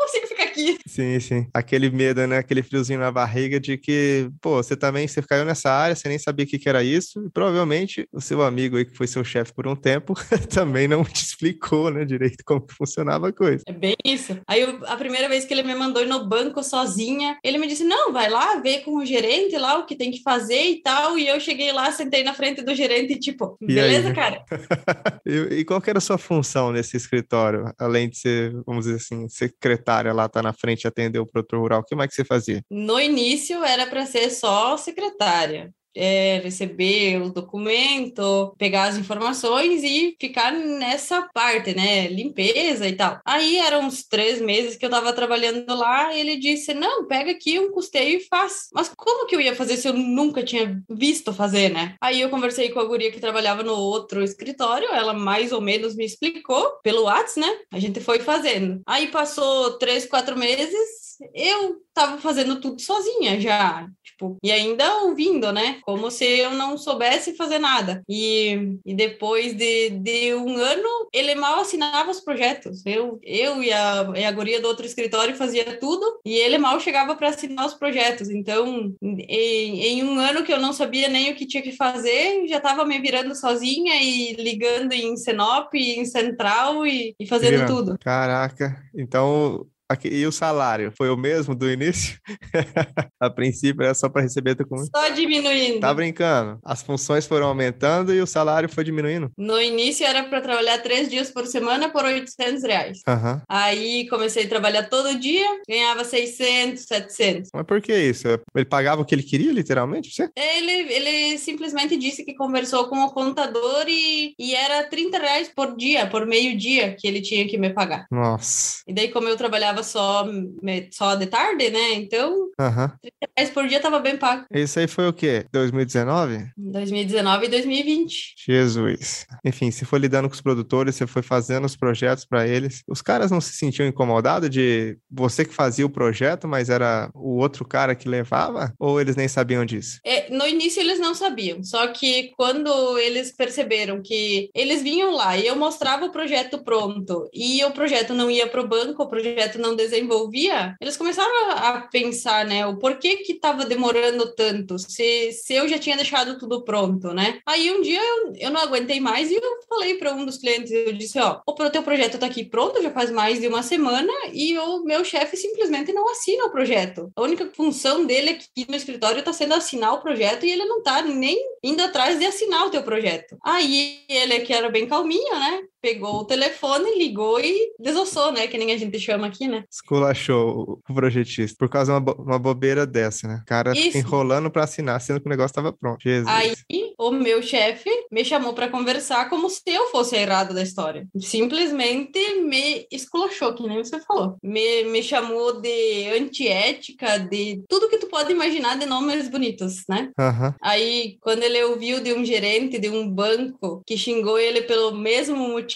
aqui. 0.56 0.79
Sim, 0.87 1.20
sim. 1.20 1.47
Aquele 1.53 1.91
medo, 1.91 2.26
né? 2.26 2.38
Aquele 2.38 2.62
friozinho 2.62 3.00
na 3.00 3.12
barriga 3.12 3.61
de 3.61 3.76
que, 3.76 4.31
pô, 4.41 4.56
você 4.56 4.76
também, 4.76 5.06
você 5.06 5.23
caiu 5.23 5.44
nessa 5.44 5.70
área, 5.70 5.94
você 5.94 6.08
nem 6.08 6.19
sabia 6.19 6.44
o 6.44 6.49
que, 6.49 6.58
que 6.58 6.69
era 6.69 6.82
isso, 6.82 7.25
e 7.26 7.31
provavelmente 7.31 8.08
o 8.12 8.20
seu 8.20 8.43
amigo 8.43 8.76
aí, 8.76 8.85
que 8.85 8.97
foi 8.97 9.06
seu 9.06 9.25
chefe 9.25 9.53
por 9.53 9.67
um 9.67 9.76
tempo, 9.76 10.14
também 10.53 10.88
não 10.88 11.05
te 11.05 11.23
explicou 11.23 11.91
né, 11.91 12.05
direito 12.05 12.43
como 12.44 12.67
funcionava 12.76 13.29
a 13.29 13.32
coisa. 13.32 13.62
É 13.67 13.73
bem 13.73 13.94
isso. 14.05 14.38
Aí 14.47 14.62
eu, 14.62 14.81
a 14.87 14.97
primeira 14.97 15.29
vez 15.29 15.44
que 15.44 15.53
ele 15.53 15.62
me 15.62 15.75
mandou 15.75 16.03
ir 16.03 16.08
no 16.08 16.26
banco 16.26 16.62
sozinha. 16.62 17.38
Ele 17.44 17.58
me 17.58 17.67
disse: 17.67 17.85
não, 17.85 18.12
vai 18.12 18.31
lá, 18.31 18.56
vê 18.61 18.79
com 18.79 18.97
o 18.97 19.05
gerente 19.05 19.56
lá 19.56 19.79
o 19.79 19.87
que 19.87 19.97
tem 19.97 20.11
que 20.11 20.23
fazer 20.23 20.62
e 20.70 20.82
tal. 20.82 21.19
E 21.19 21.26
eu 21.29 21.38
cheguei 21.41 21.73
lá, 21.73 21.91
sentei 21.93 22.23
na 22.25 22.35
frente 22.35 22.62
do 22.62 22.75
gerente 22.75 23.14
e 23.14 23.19
tipo, 23.19 23.56
E 23.61 23.67
beleza, 23.67 24.08
aí? 24.08 24.14
cara? 24.14 24.44
E, 25.26 25.58
e 25.58 25.64
qual 25.64 25.81
que 25.81 25.91
era 25.91 25.99
a 25.99 26.00
sua 26.00 26.19
função 26.19 26.70
nesse 26.70 26.97
escritório? 26.97 27.73
Além 27.79 28.08
de 28.08 28.17
ser, 28.17 28.53
vamos 28.64 28.85
dizer 28.85 28.97
assim, 28.99 29.29
secretária 29.29 30.12
lá, 30.12 30.29
tá 30.29 30.41
na 30.46 30.52
frente 30.52 30.87
atender 30.87 31.19
o 31.19 31.26
produtor 31.26 31.60
rural, 31.60 31.81
o 31.81 31.84
que 31.84 31.94
mais 31.94 32.08
que 32.08 32.14
você 32.14 32.25
fazia? 32.25 32.62
No 32.70 33.00
início 33.00 33.64
era 33.64 33.87
para 33.87 34.06
ser 34.06 34.31
só 34.31 34.76
secretária. 34.76 35.72
É, 35.96 36.40
receber 36.44 37.22
o 37.22 37.31
documento, 37.31 38.54
pegar 38.58 38.84
as 38.84 38.96
informações 38.96 39.82
e 39.82 40.16
ficar 40.20 40.52
nessa 40.52 41.28
parte, 41.32 41.75
né? 41.75 42.08
Limpeza 42.08 42.87
e 42.88 42.94
tal. 42.94 43.20
Aí 43.25 43.58
eram 43.58 43.87
uns 43.87 44.04
três 44.04 44.40
meses 44.40 44.76
que 44.76 44.84
eu 44.84 44.90
tava 44.90 45.12
trabalhando 45.12 45.75
lá 45.75 46.14
e 46.14 46.20
ele 46.20 46.37
disse: 46.37 46.75
Não, 46.75 47.06
pega 47.06 47.31
aqui 47.31 47.58
um 47.58 47.70
custeio 47.70 48.19
e 48.19 48.25
faz. 48.25 48.69
Mas 48.75 48.90
como 48.96 49.26
que 49.26 49.34
eu 49.37 49.40
ia 49.40 49.54
fazer 49.54 49.76
se 49.76 49.88
eu 49.88 49.93
nunca 49.93 50.43
tinha 50.43 50.82
visto 50.88 51.32
fazer, 51.32 51.70
né? 51.70 51.96
Aí 52.00 52.20
eu 52.20 52.31
conversei 52.31 52.70
com 52.70 52.81
a 52.81 52.84
guria 52.84 53.10
que 53.10 53.20
trabalhava 53.20 53.62
no 53.62 53.75
outro 53.75 54.22
escritório, 54.22 54.88
ela 54.93 55.12
mais 55.12 55.52
ou 55.52 55.60
menos 55.60 55.94
me 55.94 56.04
explicou 56.04 56.78
pelo 56.82 57.04
WhatsApp, 57.04 57.40
né? 57.40 57.58
A 57.72 57.78
gente 57.78 58.00
foi 58.00 58.20
fazendo. 58.20 58.81
Aí 58.87 59.08
passou 59.08 59.78
três, 59.78 60.06
quatro 60.06 60.37
meses, 60.37 61.06
eu 61.35 61.77
tava 61.95 62.19
fazendo 62.19 62.61
tudo 62.61 62.81
sozinha 62.81 63.41
já, 63.41 63.89
tipo, 64.03 64.37
e 64.43 64.53
ainda 64.53 65.03
ouvindo, 65.03 65.51
né? 65.53 65.79
Como 65.83 66.11
se 66.11 66.25
eu 66.25 66.51
não 66.51 66.77
soubesse 66.77 67.37
fazer 67.37 67.59
nada. 67.59 68.03
E, 68.09 68.79
e 68.85 68.95
depois 68.95 69.55
de, 69.55 69.91
de 69.91 70.35
um 70.35 70.57
ano, 70.57 71.09
ele 71.13 71.35
mal 71.35 71.61
assinava 71.61 72.11
os 72.11 72.21
projetos. 72.21 72.85
Eu, 72.85 73.19
eu 73.23 73.63
e, 73.63 73.73
a, 73.73 74.13
e 74.15 74.25
a 74.25 74.33
guria 74.33 74.61
do 74.61 74.69
outro 74.69 74.85
escritório 74.85 75.37
fazia 75.37 75.79
tudo, 75.79 76.21
e 76.25 76.35
ele 76.35 76.59
mal 76.59 76.79
chegava 76.81 77.17
para 77.17 77.29
assinar 77.29 77.67
os 77.67 77.75
projetos. 77.75 78.29
Então, 78.29 78.95
em, 79.03 79.81
em 79.81 80.05
um 80.05 80.19
ano 80.19 80.45
que 80.45 80.53
eu 80.53 80.61
não 80.61 80.73
sabia 80.73 81.09
nem 81.09 81.31
o 81.31 81.35
que 81.35 81.47
tinha 81.47 81.63
que 81.63 81.73
fazer, 81.73 82.47
já 82.47 82.61
tava 82.61 82.85
me 82.85 82.99
virando 82.99 83.35
sozinha 83.35 83.95
e 84.03 84.35
ligando 84.35 84.93
em 84.93 85.17
Senop, 85.17 85.75
em 85.75 86.05
Central 86.05 86.87
e, 86.87 87.15
e 87.19 87.27
fazendo 87.27 87.53
Virando. 87.53 87.77
tudo. 87.77 87.99
Caraca, 87.99 88.83
então. 88.95 89.67
E 90.05 90.27
o 90.27 90.33
salário? 90.33 90.93
Foi 90.97 91.09
o 91.09 91.17
mesmo 91.17 91.55
do 91.55 91.71
início? 91.71 92.19
a 93.21 93.31
princípio 93.31 93.85
era 93.85 93.94
só 93.94 94.09
para 94.09 94.23
receber 94.23 94.55
documento. 94.55 94.91
Só 94.94 95.09
diminuindo. 95.11 95.81
Tá 95.81 95.94
brincando? 95.94 96.59
As 96.65 96.83
funções 96.83 97.27
foram 97.27 97.47
aumentando 97.47 98.12
e 98.12 98.21
o 98.21 98.27
salário 98.27 98.69
foi 98.69 98.85
diminuindo? 98.85 99.31
No 99.37 99.61
início 99.61 100.05
era 100.05 100.25
para 100.25 100.41
trabalhar 100.41 100.79
três 100.79 101.09
dias 101.09 101.31
por 101.31 101.47
semana 101.47 101.88
por 101.88 102.05
800 102.05 102.62
reais. 102.65 103.00
Aham. 103.06 103.43
Aí 103.49 104.09
comecei 104.09 104.44
a 104.44 104.49
trabalhar 104.49 104.85
todo 104.85 105.19
dia, 105.19 105.47
ganhava 105.69 106.05
600, 106.05 106.82
700. 106.82 107.50
Mas 107.55 107.67
por 107.67 107.81
que 107.81 107.97
isso? 107.97 108.27
Ele 108.55 108.65
pagava 108.65 109.03
o 109.03 109.05
que 109.05 109.15
ele 109.15 109.23
queria, 109.23 109.53
literalmente? 109.53 110.11
Você? 110.11 110.31
Ele, 110.35 110.93
ele 110.93 111.39
simplesmente 111.39 111.97
disse 111.97 112.25
que 112.25 112.35
conversou 112.35 112.89
com 112.89 113.05
o 113.05 113.11
contador 113.11 113.85
e, 113.89 114.35
e 114.39 114.55
era 114.55 114.85
30 114.85 115.19
reais 115.19 115.50
por 115.55 115.77
dia, 115.77 116.06
por 116.06 116.27
meio 116.27 116.56
dia 116.56 116.94
que 116.94 117.06
ele 117.06 117.21
tinha 117.21 117.47
que 117.47 117.56
me 117.56 117.71
pagar. 117.71 118.06
Nossa. 118.11 118.82
E 118.87 118.93
daí, 118.93 119.09
como 119.09 119.29
eu 119.29 119.37
trabalhava 119.37 119.75
só, 119.82 120.25
me- 120.62 120.88
só 120.93 121.14
de 121.14 121.26
tarde, 121.26 121.70
né? 121.70 121.94
Então, 121.94 122.49
Aham. 122.58 122.93
30 123.00 123.17
reais 123.37 123.50
por 123.50 123.67
dia 123.69 123.81
tava 123.81 123.99
bem 123.99 124.17
pago. 124.17 124.44
Isso 124.52 124.78
aí 124.78 124.87
foi 124.87 125.08
o 125.08 125.12
quê? 125.12 125.44
2019? 125.52 126.34
Em 126.58 126.70
2019 126.73 127.46
e 127.46 127.49
2020. 127.49 128.34
Jesus. 128.46 129.26
Enfim, 129.44 129.70
você 129.70 129.84
foi 129.84 129.99
lidando 129.99 130.28
com 130.28 130.34
os 130.34 130.40
produtores, 130.40 130.94
você 130.94 131.06
foi 131.06 131.23
fazendo 131.23 131.64
os 131.64 131.76
projetos 131.76 132.25
para 132.25 132.46
eles. 132.46 132.82
Os 132.88 133.02
caras 133.02 133.31
não 133.31 133.40
se 133.40 133.52
sentiam 133.55 133.87
incomodados 133.87 134.49
de 134.50 134.96
você 135.11 135.44
que 135.44 135.55
fazia 135.55 135.84
o 135.87 135.90
projeto, 135.90 136.46
mas 136.49 136.70
era 136.70 137.11
o 137.14 137.37
outro 137.37 137.64
cara 137.64 137.94
que 137.94 138.08
levava? 138.08 138.72
Ou 138.79 139.00
eles 139.00 139.17
nem 139.17 139.29
sabiam 139.29 139.64
disso? 139.64 139.99
É, 140.05 140.31
no 140.31 140.46
início 140.46 140.81
eles 140.81 140.99
não 140.99 141.14
sabiam, 141.14 141.62
só 141.62 141.87
que 141.88 142.32
quando 142.37 142.99
eles 142.99 143.32
perceberam 143.34 144.00
que 144.02 144.50
eles 144.55 144.82
vinham 144.82 145.14
lá 145.14 145.37
e 145.37 145.46
eu 145.46 145.56
mostrava 145.56 146.05
o 146.06 146.12
projeto 146.12 146.62
pronto 146.62 147.29
e 147.32 147.64
o 147.64 147.70
projeto 147.72 148.14
não 148.14 148.31
ia 148.31 148.46
para 148.46 148.61
o 148.61 148.69
banco, 148.69 149.02
o 149.02 149.08
projeto 149.08 149.58
não 149.58 149.66
desenvolvia, 149.75 150.77
eles 150.81 150.97
começaram 150.97 151.51
a, 151.51 151.81
pensar, 151.91 152.45
né, 152.45 152.67
o 152.67 152.77
porquê 152.77 153.17
que 153.17 153.33
estava 153.33 153.65
demorando 153.65 154.35
tanto, 154.35 154.79
se, 154.79 155.33
se 155.33 155.55
eu 155.55 155.69
já 155.69 155.79
tinha 155.79 155.97
deixado 155.97 156.39
tudo 156.39 156.65
pronto, 156.65 157.13
né? 157.13 157.41
Aí 157.47 157.71
um 157.71 157.81
dia 157.81 158.01
eu, 158.01 158.33
eu 158.39 158.51
não 158.51 158.61
aguentei 158.61 159.01
mais 159.01 159.31
e 159.31 159.35
eu 159.35 159.43
falei 159.69 159.95
para 159.95 160.13
um 160.13 160.25
dos 160.25 160.39
clientes, 160.39 160.71
eu 160.71 160.93
disse, 160.93 161.19
ó, 161.19 161.41
o 161.47 161.71
teu 161.71 161.83
projeto 161.83 162.19
tá 162.19 162.27
aqui 162.27 162.45
pronto 162.45 162.83
já 162.83 162.91
faz 162.91 163.11
mais 163.11 163.41
de 163.41 163.49
uma 163.49 163.63
semana 163.63 164.13
e 164.33 164.57
o 164.59 164.85
meu 164.85 165.05
chefe 165.05 165.37
simplesmente 165.37 165.93
não 165.93 166.11
assina 166.11 166.45
o 166.45 166.51
projeto. 166.51 167.11
A 167.17 167.23
única 167.23 167.51
função 167.55 168.05
dele 168.05 168.31
aqui 168.31 168.67
no 168.69 168.77
escritório 168.77 169.19
está 169.19 169.33
sendo 169.33 169.55
assinar 169.55 169.95
o 169.95 170.01
projeto 170.01 170.45
e 170.45 170.51
ele 170.51 170.65
não 170.65 170.83
tá 170.83 171.03
nem 171.03 171.39
indo 171.63 171.83
atrás 171.83 172.19
de 172.19 172.27
assinar 172.27 172.67
o 172.67 172.71
teu 172.71 172.83
projeto. 172.83 173.37
Aí 173.45 174.05
ele, 174.09 174.41
que 174.41 174.53
era 174.53 174.69
bem 174.69 174.87
calminho, 174.87 175.35
né? 175.35 175.61
Pegou 175.87 176.17
o 176.17 176.25
telefone, 176.25 176.99
ligou 176.99 177.38
e 177.38 177.73
desossou, 177.79 178.33
né? 178.33 178.49
Que 178.49 178.59
nem 178.59 178.73
a 178.73 178.77
gente 178.77 178.99
chama 178.99 179.29
aqui, 179.29 179.47
né? 179.47 179.62
Esculachou 179.71 180.81
o 180.88 180.93
projetista 180.94 181.56
por 181.56 181.69
causa 181.69 181.93
de 181.93 181.94
uma, 181.94 182.00
bo- 182.00 182.21
uma 182.21 182.38
bobeira 182.41 182.85
dessa, 182.85 183.29
né? 183.29 183.41
O 183.43 183.47
cara 183.47 183.73
Isso. 183.73 183.97
enrolando 183.97 184.50
para 184.50 184.65
assinar, 184.65 185.00
sendo 185.00 185.21
que 185.21 185.27
o 185.27 185.31
negócio 185.31 185.53
estava 185.53 185.73
pronto. 185.73 186.03
Jesus. 186.03 186.27
Aí 186.29 186.55
o 186.99 187.12
meu 187.12 187.41
chefe 187.41 187.88
me 188.11 188.25
chamou 188.25 188.53
para 188.53 188.69
conversar 188.69 189.31
como 189.31 189.49
se 189.49 189.62
eu 189.67 189.87
fosse 189.93 190.17
a 190.17 190.23
errada 190.23 190.53
da 190.53 190.61
história. 190.62 191.06
Simplesmente 191.21 192.19
me 192.43 192.85
esculachou, 192.91 193.55
que 193.55 193.62
nem 193.62 193.79
você 193.79 194.00
falou. 194.00 194.37
Me, 194.43 194.82
me 194.85 195.03
chamou 195.05 195.61
de 195.61 196.09
antiética, 196.19 197.19
de 197.19 197.62
tudo 197.69 197.89
que 197.89 197.99
tu 197.99 198.09
pode 198.09 198.32
imaginar 198.32 198.77
de 198.77 198.87
nomes 198.87 199.29
bonitos, 199.29 199.85
né? 199.89 200.11
Aham. 200.19 200.53
Aí, 200.61 201.17
quando 201.21 201.44
ele 201.44 201.62
ouviu 201.62 202.00
de 202.00 202.12
um 202.12 202.25
gerente 202.25 202.77
de 202.79 202.89
um 202.89 203.09
banco 203.09 203.82
que 203.87 203.97
xingou 203.97 204.37
ele 204.39 204.62
pelo 204.62 204.93
mesmo 204.93 205.37
motivo, 205.37 205.75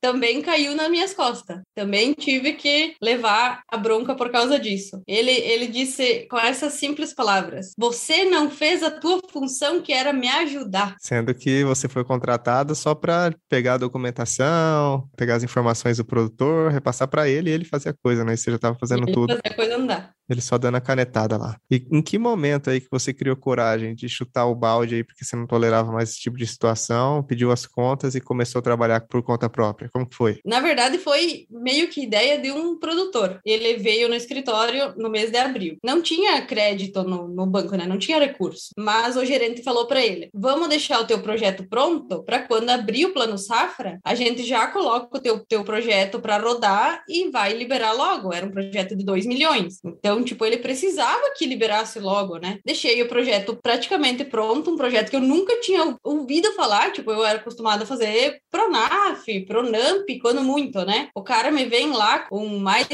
também 0.00 0.42
caiu 0.42 0.74
nas 0.74 0.90
minhas 0.90 1.14
costas. 1.14 1.60
Também 1.74 2.12
tive 2.12 2.52
que 2.54 2.94
levar 3.02 3.62
a 3.68 3.76
bronca 3.76 4.14
por 4.14 4.30
causa 4.30 4.58
disso. 4.58 5.00
Ele, 5.06 5.30
ele 5.30 5.66
disse 5.66 6.26
com 6.30 6.38
essas 6.38 6.74
simples 6.74 7.14
palavras: 7.14 7.72
Você 7.78 8.24
não 8.24 8.50
fez 8.50 8.82
a 8.82 8.90
tua 8.90 9.20
função 9.30 9.80
que 9.80 9.92
era 9.92 10.12
me 10.12 10.28
ajudar. 10.28 10.96
Sendo 11.00 11.34
que 11.34 11.64
você 11.64 11.88
foi 11.88 12.04
contratado 12.04 12.74
só 12.74 12.94
para 12.94 13.32
pegar 13.48 13.74
a 13.74 13.78
documentação, 13.78 15.08
pegar 15.16 15.36
as 15.36 15.42
informações 15.42 15.96
do 15.96 16.04
produtor, 16.04 16.70
repassar 16.70 17.08
para 17.08 17.28
ele 17.28 17.50
e 17.50 17.52
ele 17.52 17.64
fazer 17.64 17.90
a 17.90 17.94
coisa, 17.94 18.24
né? 18.24 18.34
E 18.34 18.36
você 18.36 18.50
já 18.50 18.56
estava 18.56 18.76
fazendo 18.78 19.04
Ele 19.04 19.12
tudo, 19.12 19.28
fazer 19.28 19.52
a 19.52 19.54
coisa 19.54 19.76
andar. 19.76 20.17
Ele 20.28 20.40
só 20.40 20.58
dando 20.58 20.76
a 20.76 20.80
canetada 20.80 21.36
lá. 21.36 21.56
E 21.70 21.86
em 21.90 22.02
que 22.02 22.18
momento 22.18 22.70
aí 22.70 22.80
que 22.80 22.88
você 22.90 23.12
criou 23.12 23.36
coragem 23.36 23.94
de 23.94 24.08
chutar 24.08 24.46
o 24.46 24.54
balde 24.54 24.96
aí, 24.96 25.04
porque 25.04 25.24
você 25.24 25.36
não 25.36 25.46
tolerava 25.46 25.90
mais 25.92 26.10
esse 26.10 26.20
tipo 26.20 26.36
de 26.36 26.46
situação, 26.46 27.22
pediu 27.22 27.50
as 27.50 27.66
contas 27.66 28.14
e 28.14 28.20
começou 28.20 28.58
a 28.58 28.62
trabalhar 28.62 29.00
por 29.00 29.22
conta 29.22 29.48
própria? 29.48 29.88
Como 29.92 30.06
foi? 30.12 30.40
Na 30.44 30.60
verdade, 30.60 30.98
foi 30.98 31.46
meio 31.50 31.88
que 31.88 32.02
ideia 32.02 32.38
de 32.38 32.50
um 32.50 32.78
produtor. 32.78 33.40
Ele 33.44 33.76
veio 33.78 34.08
no 34.08 34.14
escritório 34.14 34.94
no 34.96 35.10
mês 35.10 35.30
de 35.30 35.38
abril. 35.38 35.78
Não 35.82 36.02
tinha 36.02 36.42
crédito 36.42 37.02
no, 37.02 37.28
no 37.28 37.46
banco, 37.46 37.76
né? 37.76 37.86
Não 37.86 37.98
tinha 37.98 38.18
recurso. 38.18 38.72
Mas 38.78 39.16
o 39.16 39.24
gerente 39.24 39.62
falou 39.62 39.86
para 39.86 40.04
ele: 40.04 40.28
vamos 40.34 40.68
deixar 40.68 41.00
o 41.00 41.06
teu 41.06 41.20
projeto 41.20 41.66
pronto 41.68 42.22
para 42.22 42.40
quando 42.40 42.70
abrir 42.70 43.06
o 43.06 43.12
plano 43.12 43.38
safra, 43.38 43.98
a 44.04 44.14
gente 44.14 44.42
já 44.44 44.66
coloca 44.66 45.16
o 45.16 45.20
teu, 45.20 45.38
teu 45.46 45.64
projeto 45.64 46.20
para 46.20 46.38
rodar 46.38 47.02
e 47.08 47.30
vai 47.30 47.52
liberar 47.52 47.92
logo. 47.92 48.32
Era 48.32 48.46
um 48.46 48.50
projeto 48.50 48.96
de 48.96 49.04
2 49.04 49.26
milhões. 49.26 49.78
Então, 49.84 50.17
tipo, 50.22 50.44
ele 50.44 50.58
precisava 50.58 51.32
que 51.36 51.46
liberasse 51.46 51.98
logo, 51.98 52.38
né? 52.38 52.58
Deixei 52.64 53.02
o 53.02 53.08
projeto 53.08 53.58
praticamente 53.62 54.24
pronto, 54.24 54.70
um 54.70 54.76
projeto 54.76 55.10
que 55.10 55.16
eu 55.16 55.20
nunca 55.20 55.60
tinha 55.60 55.96
ouvido 56.02 56.52
falar. 56.52 56.92
Tipo, 56.92 57.10
eu 57.10 57.24
era 57.24 57.38
acostumada 57.38 57.84
a 57.84 57.86
fazer 57.86 58.40
Pronaf, 58.50 59.26
Pronamp, 59.46 60.08
quando 60.20 60.42
muito, 60.42 60.84
né? 60.84 61.08
O 61.14 61.22
cara 61.22 61.50
me 61.50 61.64
vem 61.64 61.92
lá 61.92 62.20
com 62.20 62.46
mais, 62.58 62.88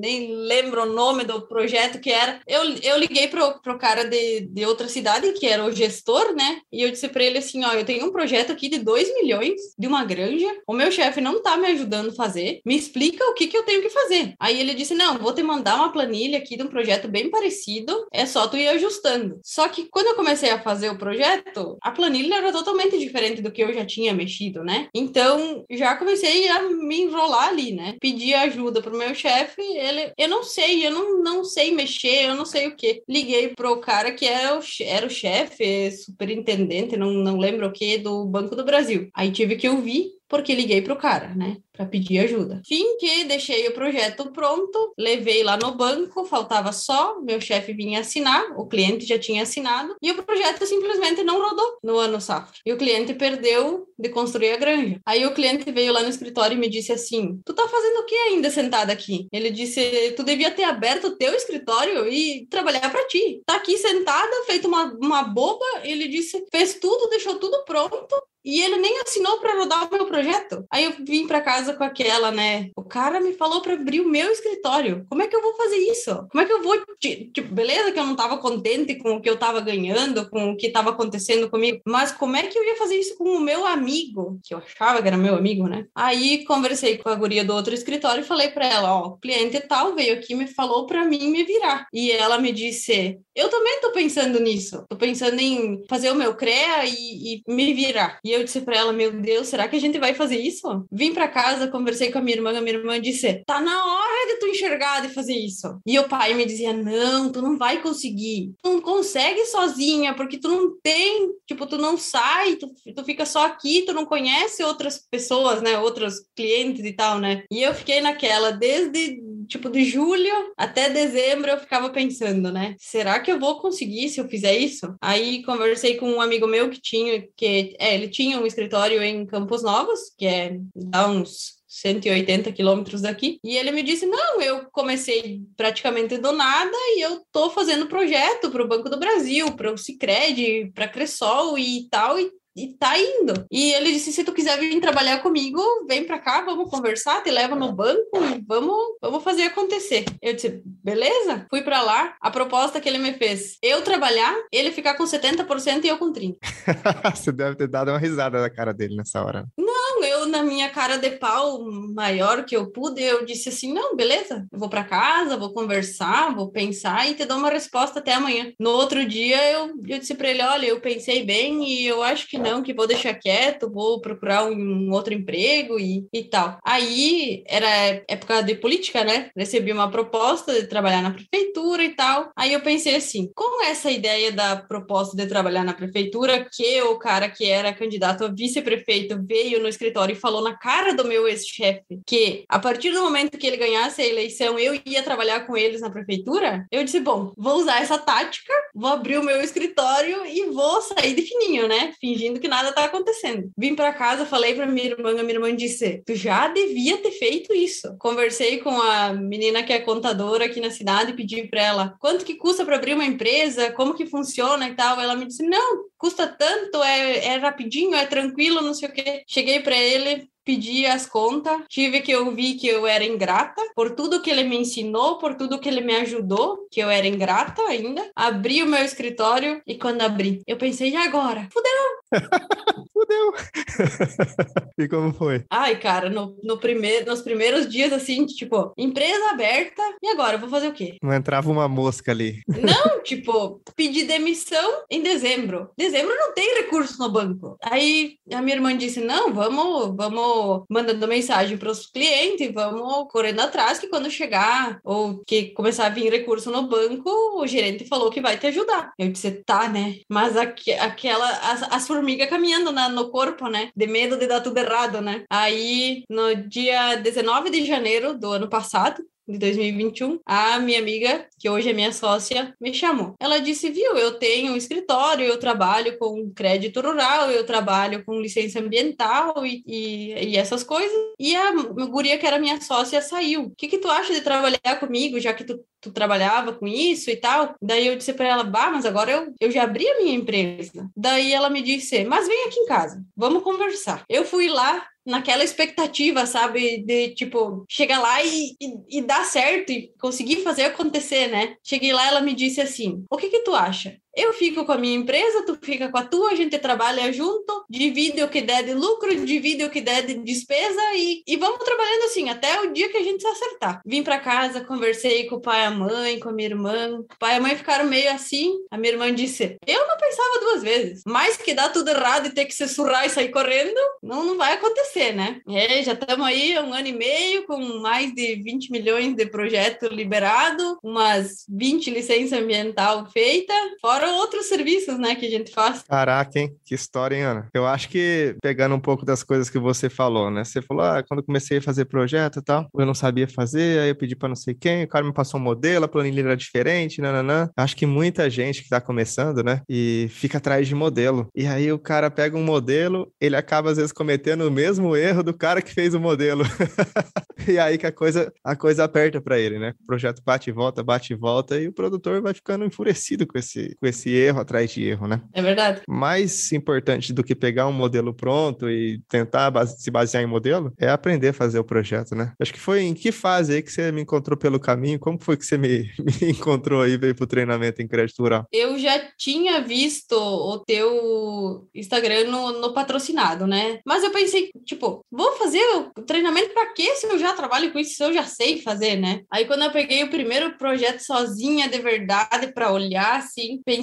nem 0.00 0.34
lembro 0.34 0.82
o 0.82 0.92
nome 0.92 1.24
do 1.24 1.42
projeto 1.42 2.00
que 2.00 2.10
era. 2.10 2.40
Eu, 2.46 2.62
eu 2.82 2.98
liguei 2.98 3.28
pro, 3.28 3.60
pro 3.60 3.78
cara 3.78 4.04
de, 4.04 4.40
de 4.40 4.64
outra 4.66 4.88
cidade, 4.88 5.32
que 5.32 5.46
era 5.46 5.64
o 5.64 5.72
gestor, 5.72 6.34
né? 6.34 6.60
E 6.72 6.82
eu 6.82 6.90
disse 6.90 7.08
para 7.08 7.24
ele 7.24 7.38
assim: 7.38 7.64
ó, 7.64 7.72
eu 7.72 7.84
tenho 7.84 8.06
um 8.06 8.12
projeto 8.12 8.52
aqui 8.52 8.68
de 8.68 8.78
2 8.78 9.14
milhões 9.14 9.60
de 9.78 9.86
uma 9.86 10.04
granja, 10.04 10.48
o 10.66 10.72
meu 10.72 10.90
chefe 10.90 11.20
não 11.20 11.42
tá 11.42 11.56
me 11.56 11.68
ajudando 11.68 12.10
a 12.10 12.14
fazer, 12.14 12.60
me 12.64 12.76
explica 12.76 13.24
o 13.24 13.34
que, 13.34 13.46
que 13.46 13.56
eu 13.56 13.64
tenho 13.64 13.82
que 13.82 13.90
fazer. 13.90 14.34
Aí 14.38 14.60
ele 14.60 14.74
disse: 14.74 14.94
não, 14.94 15.18
vou 15.18 15.32
te 15.32 15.42
mandar 15.42 15.76
uma 15.76 15.92
planilha 15.92 16.27
aqui 16.36 16.56
de 16.56 16.62
um 16.62 16.68
projeto 16.68 17.08
bem 17.08 17.30
parecido, 17.30 18.06
é 18.12 18.26
só 18.26 18.46
tu 18.46 18.56
ir 18.56 18.68
ajustando. 18.68 19.40
Só 19.44 19.68
que 19.68 19.86
quando 19.90 20.06
eu 20.08 20.14
comecei 20.16 20.50
a 20.50 20.60
fazer 20.62 20.90
o 20.90 20.98
projeto, 20.98 21.78
a 21.82 21.90
planilha 21.90 22.34
era 22.36 22.52
totalmente 22.52 22.98
diferente 22.98 23.42
do 23.42 23.50
que 23.50 23.62
eu 23.62 23.72
já 23.72 23.84
tinha 23.84 24.12
mexido, 24.14 24.62
né? 24.64 24.88
Então 24.94 25.64
já 25.70 25.96
comecei 25.96 26.48
a 26.48 26.62
me 26.68 27.02
enrolar 27.02 27.48
ali, 27.48 27.72
né? 27.72 27.96
Pedi 28.00 28.34
ajuda 28.34 28.80
pro 28.82 28.96
meu 28.96 29.14
chefe, 29.14 29.60
ele, 29.62 30.12
eu 30.16 30.28
não 30.28 30.42
sei, 30.42 30.86
eu 30.86 30.90
não, 30.90 31.22
não 31.22 31.44
sei 31.44 31.72
mexer, 31.72 32.26
eu 32.28 32.34
não 32.34 32.44
sei 32.44 32.66
o 32.68 32.76
que. 32.76 33.02
Liguei 33.08 33.48
pro 33.54 33.80
cara 33.80 34.12
que 34.12 34.26
era 34.26 34.56
o, 34.58 34.62
che- 34.62 34.84
era 34.84 35.06
o 35.06 35.10
chefe, 35.10 35.90
superintendente, 35.92 36.96
não, 36.96 37.10
não 37.12 37.36
lembro 37.38 37.66
o 37.66 37.72
que, 37.72 37.98
do 37.98 38.24
Banco 38.26 38.54
do 38.56 38.64
Brasil. 38.64 39.08
Aí 39.14 39.30
tive 39.32 39.56
que 39.56 39.68
ouvir 39.68 40.12
porque 40.28 40.54
liguei 40.54 40.82
pro 40.82 40.96
cara, 40.96 41.34
né? 41.34 41.56
Para 41.72 41.86
pedir 41.86 42.18
ajuda. 42.18 42.60
Fim 42.66 42.96
que 42.98 43.24
deixei 43.24 43.66
o 43.68 43.72
projeto 43.72 44.30
pronto, 44.32 44.92
levei 44.98 45.42
lá 45.42 45.56
no 45.56 45.74
banco, 45.74 46.24
faltava 46.24 46.72
só, 46.72 47.20
meu 47.20 47.40
chefe 47.40 47.72
vinha 47.72 48.00
assinar, 48.00 48.44
o 48.56 48.66
cliente 48.66 49.06
já 49.06 49.18
tinha 49.18 49.42
assinado, 49.42 49.96
e 50.02 50.10
o 50.10 50.22
projeto 50.22 50.66
simplesmente 50.66 51.22
não 51.22 51.40
rodou 51.40 51.78
no 51.82 51.96
ano 51.96 52.20
safra. 52.20 52.58
E 52.66 52.72
o 52.72 52.76
cliente 52.76 53.14
perdeu 53.14 53.86
de 53.98 54.08
construir 54.08 54.50
a 54.50 54.56
granja. 54.56 55.00
Aí 55.06 55.24
o 55.26 55.34
cliente 55.34 55.70
veio 55.72 55.92
lá 55.92 56.02
no 56.02 56.08
escritório 56.08 56.56
e 56.56 56.60
me 56.60 56.68
disse 56.68 56.92
assim: 56.92 57.40
Tu 57.44 57.54
tá 57.54 57.66
fazendo 57.66 58.00
o 58.00 58.04
que 58.04 58.14
ainda 58.14 58.50
sentada 58.50 58.92
aqui? 58.92 59.26
Ele 59.32 59.50
disse: 59.50 60.12
Tu 60.16 60.22
devia 60.22 60.50
ter 60.50 60.64
aberto 60.64 61.08
o 61.08 61.16
teu 61.16 61.34
escritório 61.34 62.08
e 62.08 62.46
trabalhar 62.46 62.90
para 62.90 63.06
ti. 63.06 63.42
Tá 63.46 63.56
aqui 63.56 63.76
sentada, 63.78 64.44
feito 64.46 64.68
uma, 64.68 64.92
uma 65.00 65.22
boba. 65.22 65.64
Ele 65.82 66.06
disse: 66.08 66.44
Fez 66.52 66.74
tudo, 66.74 67.08
deixou 67.08 67.36
tudo 67.36 67.64
pronto 67.64 68.14
e 68.48 68.62
ele 68.62 68.78
nem 68.78 69.02
assinou 69.02 69.38
para 69.40 69.58
rodar 69.58 69.86
o 69.86 69.94
meu 69.94 70.06
projeto. 70.06 70.64
Aí 70.72 70.84
eu 70.84 70.94
vim 71.04 71.26
para 71.26 71.42
casa 71.42 71.74
com 71.74 71.84
aquela, 71.84 72.30
né? 72.30 72.70
O 72.74 72.82
cara 72.82 73.20
me 73.20 73.34
falou 73.34 73.60
para 73.60 73.74
abrir 73.74 74.00
o 74.00 74.08
meu 74.08 74.30
escritório. 74.30 75.04
Como 75.10 75.22
é 75.22 75.26
que 75.26 75.36
eu 75.36 75.42
vou 75.42 75.54
fazer 75.54 75.76
isso? 75.76 76.26
Como 76.30 76.42
é 76.42 76.46
que 76.46 76.52
eu 76.54 76.62
vou. 76.62 76.74
Tipo, 76.98 77.54
beleza 77.54 77.92
que 77.92 77.98
eu 77.98 78.04
não 78.04 78.12
estava 78.12 78.38
contente 78.38 78.94
com 78.94 79.16
o 79.16 79.20
que 79.20 79.28
eu 79.28 79.34
estava 79.34 79.60
ganhando, 79.60 80.30
com 80.30 80.52
o 80.52 80.56
que 80.56 80.68
estava 80.68 80.90
acontecendo 80.90 81.50
comigo, 81.50 81.82
mas 81.86 82.10
como 82.10 82.36
é 82.36 82.44
que 82.44 82.58
eu 82.58 82.64
ia 82.64 82.76
fazer 82.76 82.96
isso 82.96 83.18
com 83.18 83.36
o 83.36 83.40
meu 83.40 83.66
amigo, 83.66 84.40
que 84.42 84.54
eu 84.54 84.58
achava 84.58 85.02
que 85.02 85.08
era 85.08 85.18
meu 85.18 85.34
amigo, 85.34 85.68
né? 85.68 85.84
Aí 85.94 86.42
conversei 86.46 86.96
com 86.96 87.10
a 87.10 87.14
guria 87.14 87.44
do 87.44 87.54
outro 87.54 87.74
escritório 87.74 88.22
e 88.22 88.26
falei 88.26 88.48
para 88.48 88.66
ela: 88.66 88.94
ó, 88.94 89.10
cliente 89.20 89.60
tal 89.60 89.94
veio 89.94 90.14
aqui 90.14 90.34
me 90.34 90.46
falou 90.46 90.86
para 90.86 91.04
mim 91.04 91.30
me 91.30 91.44
virar. 91.44 91.86
E 91.92 92.10
ela 92.10 92.38
me 92.38 92.50
disse: 92.50 93.20
eu 93.38 93.48
também 93.48 93.80
tô 93.80 93.92
pensando 93.92 94.40
nisso. 94.40 94.84
Tô 94.88 94.96
pensando 94.96 95.38
em 95.38 95.84
fazer 95.88 96.10
o 96.10 96.14
meu 96.16 96.34
CREA 96.34 96.84
e, 96.86 97.34
e 97.34 97.42
me 97.46 97.72
virar. 97.72 98.18
E 98.24 98.32
eu 98.32 98.37
disse 98.44 98.60
para 98.60 98.76
ela: 98.76 98.92
Meu 98.92 99.12
Deus, 99.12 99.48
será 99.48 99.68
que 99.68 99.76
a 99.76 99.80
gente 99.80 99.98
vai 99.98 100.14
fazer 100.14 100.38
isso? 100.38 100.86
Vim 100.90 101.12
para 101.12 101.28
casa, 101.28 101.68
conversei 101.68 102.10
com 102.10 102.18
a 102.18 102.22
minha 102.22 102.36
irmã. 102.36 102.56
A 102.56 102.60
minha 102.60 102.76
irmã 102.76 103.00
disse: 103.00 103.42
Tá 103.46 103.60
na 103.60 103.84
hora 103.84 104.26
de 104.28 104.40
tu 104.40 104.46
enxergar 104.46 105.02
de 105.02 105.12
fazer 105.12 105.34
isso. 105.34 105.78
E 105.86 105.98
o 105.98 106.08
pai 106.08 106.34
me 106.34 106.44
dizia: 106.44 106.72
Não, 106.72 107.30
tu 107.30 107.42
não 107.42 107.56
vai 107.56 107.80
conseguir. 107.80 108.52
Tu 108.62 108.68
não 108.68 108.80
consegue 108.80 109.44
sozinha, 109.46 110.14
porque 110.14 110.38
tu 110.38 110.48
não 110.48 110.78
tem, 110.82 111.30
tipo, 111.46 111.66
tu 111.66 111.78
não 111.78 111.96
sai, 111.96 112.56
tu, 112.56 112.68
tu 112.94 113.04
fica 113.04 113.24
só 113.24 113.46
aqui, 113.46 113.82
tu 113.86 113.92
não 113.92 114.04
conhece 114.04 114.62
outras 114.62 114.98
pessoas, 115.10 115.62
né? 115.62 115.78
Outros 115.78 116.22
clientes 116.36 116.84
e 116.84 116.92
tal, 116.92 117.18
né? 117.18 117.44
E 117.50 117.62
eu 117.62 117.74
fiquei 117.74 118.00
naquela 118.00 118.50
desde 118.50 119.20
tipo, 119.48 119.70
de 119.70 119.84
julho 119.84 120.52
até 120.56 120.90
dezembro 120.90 121.50
eu 121.50 121.58
ficava 121.58 121.90
pensando, 121.90 122.52
né? 122.52 122.76
Será 122.78 123.18
que 123.20 123.30
eu 123.30 123.40
vou 123.40 123.60
conseguir 123.60 124.08
se 124.08 124.20
eu 124.20 124.28
fizer 124.28 124.56
isso? 124.56 124.94
Aí 125.00 125.42
conversei 125.42 125.96
com 125.96 126.10
um 126.10 126.20
amigo 126.20 126.46
meu 126.46 126.70
que 126.70 126.80
tinha, 126.80 127.26
que 127.36 127.76
é, 127.78 127.94
ele 127.94 128.08
tinha 128.08 128.38
um 128.38 128.46
escritório 128.46 129.02
em 129.02 129.26
Campos 129.26 129.62
Novos, 129.62 130.12
que 130.16 130.26
é 130.26 130.58
dá 130.74 131.08
uns 131.08 131.58
180 131.68 132.50
quilômetros 132.52 133.02
daqui. 133.02 133.38
E 133.44 133.56
ele 133.56 133.70
me 133.70 133.82
disse: 133.82 134.06
Não, 134.06 134.40
eu 134.40 134.66
comecei 134.72 135.42
praticamente 135.56 136.18
do 136.18 136.32
nada 136.32 136.76
e 136.96 137.04
eu 137.04 137.22
tô 137.30 137.50
fazendo 137.50 137.86
projeto 137.86 138.50
para 138.50 138.62
o 138.62 138.68
Banco 138.68 138.88
do 138.88 138.98
Brasil, 138.98 139.52
para 139.52 139.72
o 139.72 139.78
Cicred, 139.78 140.72
para 140.74 140.86
a 140.86 140.88
Cressol 140.88 141.58
e 141.58 141.86
tal, 141.90 142.18
e 142.18 142.30
e 142.58 142.74
tá 142.74 142.98
indo. 142.98 143.46
E 143.50 143.72
ele 143.72 143.92
disse: 143.92 144.12
se 144.12 144.24
tu 144.24 144.32
quiser 144.32 144.58
vir 144.58 144.80
trabalhar 144.80 145.22
comigo, 145.22 145.62
vem 145.88 146.04
pra 146.04 146.18
cá, 146.18 146.42
vamos 146.42 146.68
conversar, 146.68 147.22
te 147.22 147.30
leva 147.30 147.54
no 147.54 147.72
banco 147.72 148.18
e 148.34 148.44
vamos, 148.46 148.76
vamos 149.00 149.22
fazer 149.22 149.42
acontecer. 149.42 150.04
Eu 150.20 150.34
disse: 150.34 150.60
beleza? 150.64 151.46
Fui 151.48 151.62
pra 151.62 151.82
lá. 151.82 152.16
A 152.20 152.30
proposta 152.30 152.80
que 152.80 152.88
ele 152.88 152.98
me 152.98 153.14
fez: 153.14 153.58
eu 153.62 153.82
trabalhar, 153.82 154.34
ele 154.52 154.72
ficar 154.72 154.94
com 154.94 155.04
70% 155.04 155.84
e 155.84 155.88
eu 155.88 155.98
com 155.98 156.12
30%. 156.12 156.36
Você 157.14 157.30
deve 157.30 157.56
ter 157.56 157.68
dado 157.68 157.90
uma 157.90 157.98
risada 157.98 158.40
na 158.40 158.50
cara 158.50 158.74
dele 158.74 158.96
nessa 158.96 159.22
hora. 159.22 159.46
Não, 159.56 159.87
na 160.28 160.42
minha 160.42 160.70
cara 160.70 160.96
de 160.96 161.10
pau 161.12 161.64
maior 161.94 162.44
que 162.44 162.56
eu 162.56 162.70
pude, 162.70 163.02
eu 163.02 163.24
disse 163.24 163.48
assim: 163.48 163.72
não, 163.72 163.96
beleza, 163.96 164.46
eu 164.52 164.58
vou 164.58 164.68
pra 164.68 164.84
casa, 164.84 165.36
vou 165.36 165.52
conversar, 165.52 166.34
vou 166.34 166.50
pensar 166.50 167.08
e 167.08 167.14
te 167.14 167.24
dou 167.24 167.38
uma 167.38 167.50
resposta 167.50 167.98
até 167.98 168.12
amanhã. 168.12 168.52
No 168.58 168.70
outro 168.70 169.06
dia, 169.06 169.52
eu, 169.52 169.74
eu 169.86 169.98
disse 169.98 170.14
pra 170.14 170.30
ele: 170.30 170.42
olha, 170.42 170.66
eu 170.66 170.80
pensei 170.80 171.24
bem 171.24 171.64
e 171.68 171.86
eu 171.86 172.02
acho 172.02 172.28
que 172.28 172.38
não 172.38 172.62
que 172.62 172.74
vou 172.74 172.86
deixar 172.86 173.14
quieto, 173.14 173.70
vou 173.70 174.00
procurar 174.00 174.44
um 174.44 174.90
outro 174.92 175.14
emprego 175.14 175.78
e, 175.78 176.06
e 176.12 176.24
tal. 176.24 176.58
Aí 176.64 177.42
era 177.46 178.02
época 178.08 178.42
de 178.42 178.54
política, 178.54 179.04
né? 179.04 179.30
Recebi 179.36 179.72
uma 179.72 179.90
proposta 179.90 180.52
de 180.52 180.66
trabalhar 180.66 181.02
na 181.02 181.12
prefeitura 181.12 181.82
e 181.82 181.94
tal. 181.94 182.30
Aí 182.36 182.52
eu 182.52 182.60
pensei 182.60 182.94
assim, 182.94 183.30
com 183.34 183.64
essa 183.64 183.90
ideia 183.90 184.32
da 184.32 184.56
proposta 184.56 185.16
de 185.16 185.26
trabalhar 185.26 185.64
na 185.64 185.74
prefeitura, 185.74 186.46
que 186.50 186.82
o 186.82 186.98
cara 186.98 187.28
que 187.28 187.44
era 187.46 187.72
candidato 187.72 188.24
a 188.24 188.28
vice-prefeito 188.28 189.18
veio 189.26 189.60
no 189.60 189.68
escritório 189.68 190.14
falou 190.18 190.42
na 190.42 190.56
cara 190.56 190.94
do 190.94 191.04
meu 191.04 191.26
ex-chefe 191.26 192.00
que 192.06 192.44
a 192.48 192.58
partir 192.58 192.90
do 192.90 193.02
momento 193.02 193.38
que 193.38 193.46
ele 193.46 193.56
ganhasse 193.56 194.02
a 194.02 194.06
eleição, 194.06 194.58
eu 194.58 194.78
ia 194.84 195.02
trabalhar 195.02 195.46
com 195.46 195.56
eles 195.56 195.80
na 195.80 195.90
prefeitura, 195.90 196.66
eu 196.70 196.84
disse, 196.84 197.00
bom, 197.00 197.32
vou 197.36 197.56
usar 197.56 197.80
essa 197.80 197.98
tática, 197.98 198.52
vou 198.74 198.90
abrir 198.90 199.18
o 199.18 199.24
meu 199.24 199.40
escritório 199.40 200.24
e 200.26 200.46
vou 200.50 200.80
sair 200.82 201.14
de 201.14 201.22
fininho, 201.22 201.68
né? 201.68 201.92
Fingindo 202.00 202.40
que 202.40 202.48
nada 202.48 202.72
tá 202.72 202.84
acontecendo. 202.84 203.50
Vim 203.56 203.74
para 203.74 203.92
casa, 203.92 204.26
falei 204.26 204.54
para 204.54 204.66
minha 204.66 204.86
irmã, 204.86 205.10
a 205.10 205.22
minha 205.22 205.34
irmã 205.34 205.54
disse: 205.54 206.02
"Tu 206.06 206.14
já 206.14 206.48
devia 206.48 206.96
ter 206.98 207.12
feito 207.12 207.54
isso". 207.54 207.96
Conversei 207.98 208.58
com 208.58 208.70
a 208.70 209.12
menina 209.12 209.62
que 209.62 209.72
é 209.72 209.80
contadora 209.80 210.44
aqui 210.46 210.60
na 210.60 210.70
cidade 210.70 211.12
e 211.12 211.16
pedi 211.16 211.46
para 211.48 211.62
ela: 211.62 211.96
"Quanto 212.00 212.24
que 212.24 212.34
custa 212.34 212.64
para 212.64 212.76
abrir 212.76 212.94
uma 212.94 213.04
empresa? 213.04 213.72
Como 213.72 213.94
que 213.94 214.06
funciona 214.06 214.68
e 214.68 214.74
tal?". 214.74 215.00
Ela 215.00 215.16
me 215.16 215.26
disse: 215.26 215.42
"Não, 215.42 215.84
custa 215.96 216.26
tanto, 216.26 216.82
é, 216.82 217.26
é 217.26 217.36
rapidinho, 217.36 217.94
é 217.94 218.06
tranquilo, 218.06 218.60
não 218.60 218.74
sei 218.74 218.88
o 218.88 218.92
quê". 218.92 219.22
Cheguei 219.26 219.60
para 219.60 219.76
ele, 219.76 220.07
pedi 220.48 220.86
as 220.86 221.06
contas, 221.06 221.60
tive 221.68 222.00
que 222.00 222.16
ouvir 222.16 222.54
que 222.54 222.66
eu 222.66 222.86
era 222.86 223.04
ingrata 223.04 223.62
por 223.74 223.94
tudo 223.94 224.22
que 224.22 224.30
ele 224.30 224.44
me 224.44 224.56
ensinou, 224.56 225.18
por 225.18 225.34
tudo 225.34 225.58
que 225.58 225.68
ele 225.68 225.82
me 225.82 225.94
ajudou, 225.96 226.66
que 226.70 226.80
eu 226.80 226.88
era 226.88 227.06
ingrata 227.06 227.60
ainda. 227.62 228.10
Abri 228.16 228.62
o 228.62 228.66
meu 228.66 228.82
escritório 228.82 229.60
e 229.66 229.76
quando 229.76 230.00
abri, 230.00 230.40
eu 230.46 230.56
pensei, 230.56 230.90
e 230.90 230.96
agora? 230.96 231.46
Fudeu! 231.52 232.88
Fudeu! 232.94 233.34
e 234.78 234.88
como 234.88 235.12
foi? 235.12 235.44
Ai, 235.50 235.78
cara, 235.78 236.08
no, 236.08 236.36
no 236.42 236.58
primeiro, 236.58 237.06
nos 237.06 237.22
primeiros 237.22 237.68
dias, 237.68 237.92
assim, 237.92 238.26
tipo, 238.26 238.72
empresa 238.76 239.30
aberta, 239.30 239.82
e 240.02 240.08
agora? 240.08 240.36
Eu 240.36 240.40
vou 240.40 240.48
fazer 240.48 240.68
o 240.68 240.72
quê? 240.72 240.96
Não 241.02 241.14
entrava 241.14 241.50
uma 241.50 241.68
mosca 241.68 242.10
ali. 242.10 242.42
Não, 242.46 243.00
tipo, 243.02 243.60
pedi 243.76 244.04
demissão 244.04 244.84
em 244.90 245.02
dezembro. 245.02 245.70
Dezembro 245.76 246.14
não 246.14 246.34
tem 246.34 246.56
recurso 246.56 246.98
no 246.98 247.10
banco. 247.10 247.56
Aí 247.62 248.16
a 248.32 248.42
minha 248.42 248.56
irmã 248.56 248.76
disse: 248.76 249.00
não, 249.00 249.32
vamos, 249.32 249.94
vamos 249.96 250.64
mandando 250.68 251.08
mensagem 251.08 251.56
para 251.56 251.70
os 251.70 251.86
clientes, 251.86 252.52
vamos 252.52 253.06
correndo 253.10 253.40
atrás, 253.40 253.78
que 253.78 253.88
quando 253.88 254.10
chegar 254.10 254.78
ou 254.84 255.22
que 255.26 255.50
começar 255.50 255.86
a 255.86 255.90
vir 255.90 256.10
recurso 256.10 256.50
no 256.50 256.68
banco, 256.68 257.10
o 257.40 257.46
gerente 257.46 257.86
falou 257.86 258.10
que 258.10 258.20
vai 258.20 258.38
te 258.38 258.46
ajudar. 258.46 258.92
Eu 258.98 259.10
disse, 259.10 259.30
tá, 259.44 259.68
né? 259.68 259.96
Mas 260.08 260.36
aqu 260.36 260.58
aquela, 260.80 261.28
as, 261.28 261.62
as 261.62 261.86
formigas 261.86 262.28
caminhando 262.28 262.72
na, 262.72 262.88
no 262.88 263.10
corpo, 263.10 263.48
De 263.76 263.86
medo 263.86 264.16
de 264.16 264.26
dar 264.26 264.40
tudo 264.40 264.58
errado, 264.58 265.00
né? 265.00 265.24
Aí, 265.30 266.04
no 266.08 266.34
dia 266.34 266.96
19 266.96 267.50
de 267.50 267.64
janeiro 267.64 268.18
do 268.18 268.32
ano 268.32 268.48
passado, 268.48 269.02
de 269.28 269.38
2021, 269.38 270.20
a 270.24 270.58
minha 270.58 270.78
amiga, 270.78 271.26
que 271.38 271.48
hoje 271.50 271.68
é 271.68 271.72
minha 271.72 271.92
sócia, 271.92 272.54
me 272.60 272.72
chamou. 272.72 273.14
Ela 273.20 273.38
disse: 273.38 273.70
Viu, 273.70 273.96
eu 273.96 274.18
tenho 274.18 274.52
um 274.52 274.56
escritório, 274.56 275.24
eu 275.24 275.38
trabalho 275.38 275.98
com 275.98 276.32
crédito 276.34 276.80
rural, 276.80 277.30
eu 277.30 277.44
trabalho 277.44 278.04
com 278.04 278.20
licença 278.20 278.60
ambiental 278.60 279.44
e, 279.44 279.62
e, 279.66 280.30
e 280.30 280.36
essas 280.36 280.64
coisas. 280.64 280.96
E 281.18 281.36
a 281.36 281.52
guria, 281.52 282.18
que 282.18 282.26
era 282.26 282.38
minha 282.38 282.60
sócia, 282.60 283.02
saiu. 283.02 283.44
O 283.44 283.54
que, 283.54 283.68
que 283.68 283.78
tu 283.78 283.88
acha 283.88 284.14
de 284.14 284.22
trabalhar 284.22 284.80
comigo, 284.80 285.20
já 285.20 285.34
que 285.34 285.44
tu 285.44 285.60
tu 285.80 285.92
trabalhava 285.92 286.52
com 286.52 286.66
isso 286.66 287.10
e 287.10 287.16
tal. 287.16 287.54
Daí 287.60 287.86
eu 287.86 287.96
disse 287.96 288.12
para 288.12 288.28
ela, 288.28 288.44
bah, 288.44 288.70
mas 288.70 288.84
agora 288.84 289.10
eu, 289.10 289.34
eu 289.40 289.50
já 289.50 289.64
abri 289.64 289.88
a 289.88 289.98
minha 289.98 290.14
empresa. 290.14 290.88
Daí 290.96 291.32
ela 291.32 291.50
me 291.50 291.62
disse, 291.62 292.04
mas 292.04 292.26
vem 292.26 292.46
aqui 292.46 292.60
em 292.60 292.66
casa, 292.66 293.02
vamos 293.16 293.42
conversar. 293.42 294.04
Eu 294.08 294.24
fui 294.24 294.48
lá, 294.48 294.86
naquela 295.08 295.42
expectativa, 295.42 296.26
sabe? 296.26 296.84
De, 296.84 297.14
tipo, 297.14 297.64
chegar 297.68 297.98
lá 297.98 298.22
e, 298.22 298.54
e, 298.60 298.98
e, 298.98 299.02
dar 299.02 299.24
certo 299.24 299.72
e 299.72 299.90
conseguir 299.98 300.42
fazer 300.42 300.64
acontecer, 300.64 301.28
né? 301.28 301.56
Cheguei 301.64 301.92
lá, 301.92 302.06
ela 302.06 302.20
me 302.20 302.34
disse 302.34 302.60
assim: 302.60 303.04
O 303.10 303.16
que 303.16 303.30
que 303.30 303.40
tu 303.40 303.54
acha? 303.54 303.98
Eu 304.18 304.32
fico 304.32 304.64
com 304.64 304.72
a 304.72 304.76
minha 304.76 304.96
empresa, 304.96 305.46
tu 305.46 305.56
fica 305.62 305.88
com 305.88 305.96
a 305.96 306.02
tua, 306.02 306.32
a 306.32 306.34
gente 306.34 306.58
trabalha 306.58 307.12
junto, 307.12 307.64
divide 307.70 308.20
o 308.20 308.28
que 308.28 308.42
der 308.42 308.64
de 308.64 308.74
lucro, 308.74 309.14
divide 309.24 309.62
o 309.62 309.70
que 309.70 309.80
der 309.80 310.04
de 310.04 310.14
despesa 310.14 310.80
e, 310.96 311.22
e 311.24 311.36
vamos 311.36 311.64
trabalhando 311.64 312.02
assim 312.02 312.28
até 312.28 312.60
o 312.62 312.72
dia 312.72 312.88
que 312.88 312.96
a 312.96 313.02
gente 313.04 313.22
se 313.22 313.28
acertar. 313.28 313.80
Vim 313.86 314.02
para 314.02 314.18
casa, 314.18 314.64
conversei 314.64 315.28
com 315.28 315.36
o 315.36 315.40
pai 315.40 315.60
e 315.60 315.66
a 315.66 315.70
mãe, 315.70 316.18
com 316.18 316.30
a 316.30 316.32
minha 316.32 316.48
irmã. 316.48 316.98
O 316.98 317.06
pai 317.16 317.34
e 317.34 317.36
a 317.36 317.40
mãe 317.40 317.54
ficaram 317.54 317.84
meio 317.84 318.10
assim. 318.10 318.56
A 318.72 318.76
minha 318.76 318.92
irmã 318.92 319.14
disse: 319.14 319.56
Eu 319.64 319.86
não 319.86 319.96
pensava 319.96 320.40
duas 320.40 320.62
vezes, 320.64 321.02
mas 321.06 321.36
que 321.36 321.54
dá 321.54 321.68
tudo 321.68 321.88
errado 321.88 322.26
e 322.26 322.34
ter 322.34 322.46
que 322.46 322.54
se 322.54 322.66
surrar 322.66 323.06
e 323.06 323.10
sair 323.10 323.28
correndo, 323.28 323.78
não, 324.02 324.24
não 324.24 324.36
vai 324.36 324.54
acontecer, 324.54 325.12
né? 325.12 325.40
E 325.46 325.84
já 325.84 325.92
estamos 325.92 326.26
aí 326.26 326.58
um 326.58 326.74
ano 326.74 326.88
e 326.88 326.92
meio 326.92 327.46
com 327.46 327.56
mais 327.78 328.12
de 328.12 328.34
20 328.42 328.72
milhões 328.72 329.14
de 329.14 329.26
projeto 329.26 329.86
liberado, 329.86 330.76
umas 330.82 331.44
20 331.48 331.90
licença 331.90 332.36
ambiental 332.36 333.06
feita, 333.12 333.54
fora 333.80 334.07
fora 334.08 334.16
outros 334.16 334.46
serviços, 334.46 334.98
né, 334.98 335.14
que 335.14 335.26
a 335.26 335.30
gente 335.30 335.52
faz. 335.52 335.82
Caraca, 335.82 336.38
hein? 336.38 336.54
Que 336.64 336.74
história, 336.74 337.16
hein, 337.16 337.22
Ana? 337.22 337.48
Eu 337.54 337.66
acho 337.66 337.88
que, 337.88 338.36
pegando 338.42 338.74
um 338.74 338.80
pouco 338.80 339.04
das 339.04 339.22
coisas 339.22 339.50
que 339.50 339.58
você 339.58 339.88
falou, 339.88 340.30
né? 340.30 340.44
Você 340.44 340.62
falou, 340.62 340.84
ah, 340.84 341.02
quando 341.06 341.22
comecei 341.22 341.58
a 341.58 341.62
fazer 341.62 341.84
projeto 341.84 342.38
e 342.38 342.42
tal, 342.42 342.68
eu 342.76 342.86
não 342.86 342.94
sabia 342.94 343.28
fazer, 343.28 343.80
aí 343.80 343.88
eu 343.88 343.94
pedi 343.94 344.16
para 344.16 344.28
não 344.28 344.36
sei 344.36 344.54
quem, 344.54 344.84
o 344.84 344.88
cara 344.88 345.04
me 345.04 345.12
passou 345.12 345.40
um 345.40 345.42
modelo, 345.42 345.84
a 345.84 345.88
planilha 345.88 346.20
era 346.20 346.36
diferente, 346.36 347.00
nananã. 347.00 347.50
Acho 347.56 347.76
que 347.76 347.86
muita 347.86 348.28
gente 348.30 348.62
que 348.62 348.68
tá 348.68 348.80
começando, 348.80 349.42
né, 349.42 349.62
e 349.68 350.08
fica 350.10 350.38
atrás 350.38 350.66
de 350.66 350.74
modelo. 350.74 351.28
E 351.34 351.46
aí 351.46 351.70
o 351.72 351.78
cara 351.78 352.10
pega 352.10 352.36
um 352.36 352.44
modelo, 352.44 353.12
ele 353.20 353.36
acaba 353.36 353.70
às 353.70 353.76
vezes 353.76 353.92
cometendo 353.92 354.46
o 354.46 354.50
mesmo 354.50 354.96
erro 354.96 355.22
do 355.22 355.34
cara 355.34 355.62
que 355.62 355.72
fez 355.72 355.94
o 355.94 356.00
modelo. 356.00 356.44
e 357.46 357.58
aí 357.58 357.78
que 357.78 357.86
a 357.86 357.92
coisa, 357.92 358.32
a 358.42 358.56
coisa 358.56 358.84
aperta 358.84 359.20
para 359.20 359.38
ele, 359.38 359.58
né? 359.58 359.74
O 359.82 359.86
projeto 359.86 360.22
bate 360.24 360.50
e 360.50 360.52
volta, 360.52 360.82
bate 360.82 361.12
e 361.12 361.16
volta, 361.16 361.60
e 361.60 361.68
o 361.68 361.72
produtor 361.72 362.20
vai 362.20 362.34
ficando 362.34 362.64
enfurecido 362.64 363.26
com 363.26 363.38
esse, 363.38 363.76
com 363.80 363.86
esse 363.86 363.97
erro 364.06 364.40
atrás 364.40 364.70
de 364.70 364.84
erro, 364.84 365.06
né? 365.06 365.20
É 365.32 365.40
verdade. 365.40 365.80
Mais 365.88 366.52
importante 366.52 367.12
do 367.12 367.24
que 367.24 367.34
pegar 367.34 367.66
um 367.66 367.72
modelo 367.72 368.12
pronto 368.12 368.68
e 368.68 369.00
tentar 369.08 369.50
base, 369.50 369.80
se 369.80 369.90
basear 369.90 370.22
em 370.22 370.26
modelo 370.26 370.72
é 370.78 370.88
aprender 370.88 371.28
a 371.28 371.32
fazer 371.32 371.58
o 371.58 371.64
projeto, 371.64 372.14
né? 372.14 372.32
Acho 372.40 372.52
que 372.52 372.60
foi 372.60 372.82
em 372.82 372.94
que 372.94 373.12
fase 373.12 373.54
aí 373.54 373.62
que 373.62 373.72
você 373.72 373.90
me 373.92 374.02
encontrou 374.02 374.36
pelo 374.36 374.60
caminho? 374.60 374.98
Como 374.98 375.18
foi 375.20 375.36
que 375.36 375.44
você 375.44 375.56
me, 375.56 375.90
me 376.20 376.30
encontrou 376.30 376.82
aí, 376.82 376.96
veio 376.96 377.14
pro 377.14 377.26
treinamento 377.26 377.80
em 377.80 377.88
crédito 377.88 378.22
rural? 378.22 378.46
Eu 378.52 378.78
já 378.78 378.98
tinha 379.16 379.60
visto 379.60 380.12
o 380.12 380.58
teu 380.58 381.68
Instagram 381.74 382.24
no, 382.24 382.60
no 382.60 382.74
patrocinado, 382.74 383.46
né? 383.46 383.80
Mas 383.86 384.02
eu 384.02 384.10
pensei, 384.10 384.50
tipo, 384.64 385.04
vou 385.10 385.32
fazer 385.36 385.62
o 385.96 386.02
treinamento 386.02 386.52
para 386.52 386.72
quê 386.72 386.94
se 386.94 387.06
eu 387.06 387.18
já 387.18 387.32
trabalho 387.32 387.72
com 387.72 387.78
isso, 387.78 387.96
se 387.96 388.04
eu 388.04 388.12
já 388.12 388.24
sei 388.24 388.60
fazer, 388.60 388.96
né? 388.96 389.22
Aí 389.30 389.44
quando 389.44 389.62
eu 389.62 389.70
peguei 389.70 390.02
o 390.02 390.10
primeiro 390.10 390.56
projeto 390.56 391.00
sozinha 391.00 391.68
de 391.68 391.78
verdade 391.78 392.52
para 392.52 392.72
olhar, 392.72 393.18
assim, 393.18 393.60
pensei, 393.64 393.77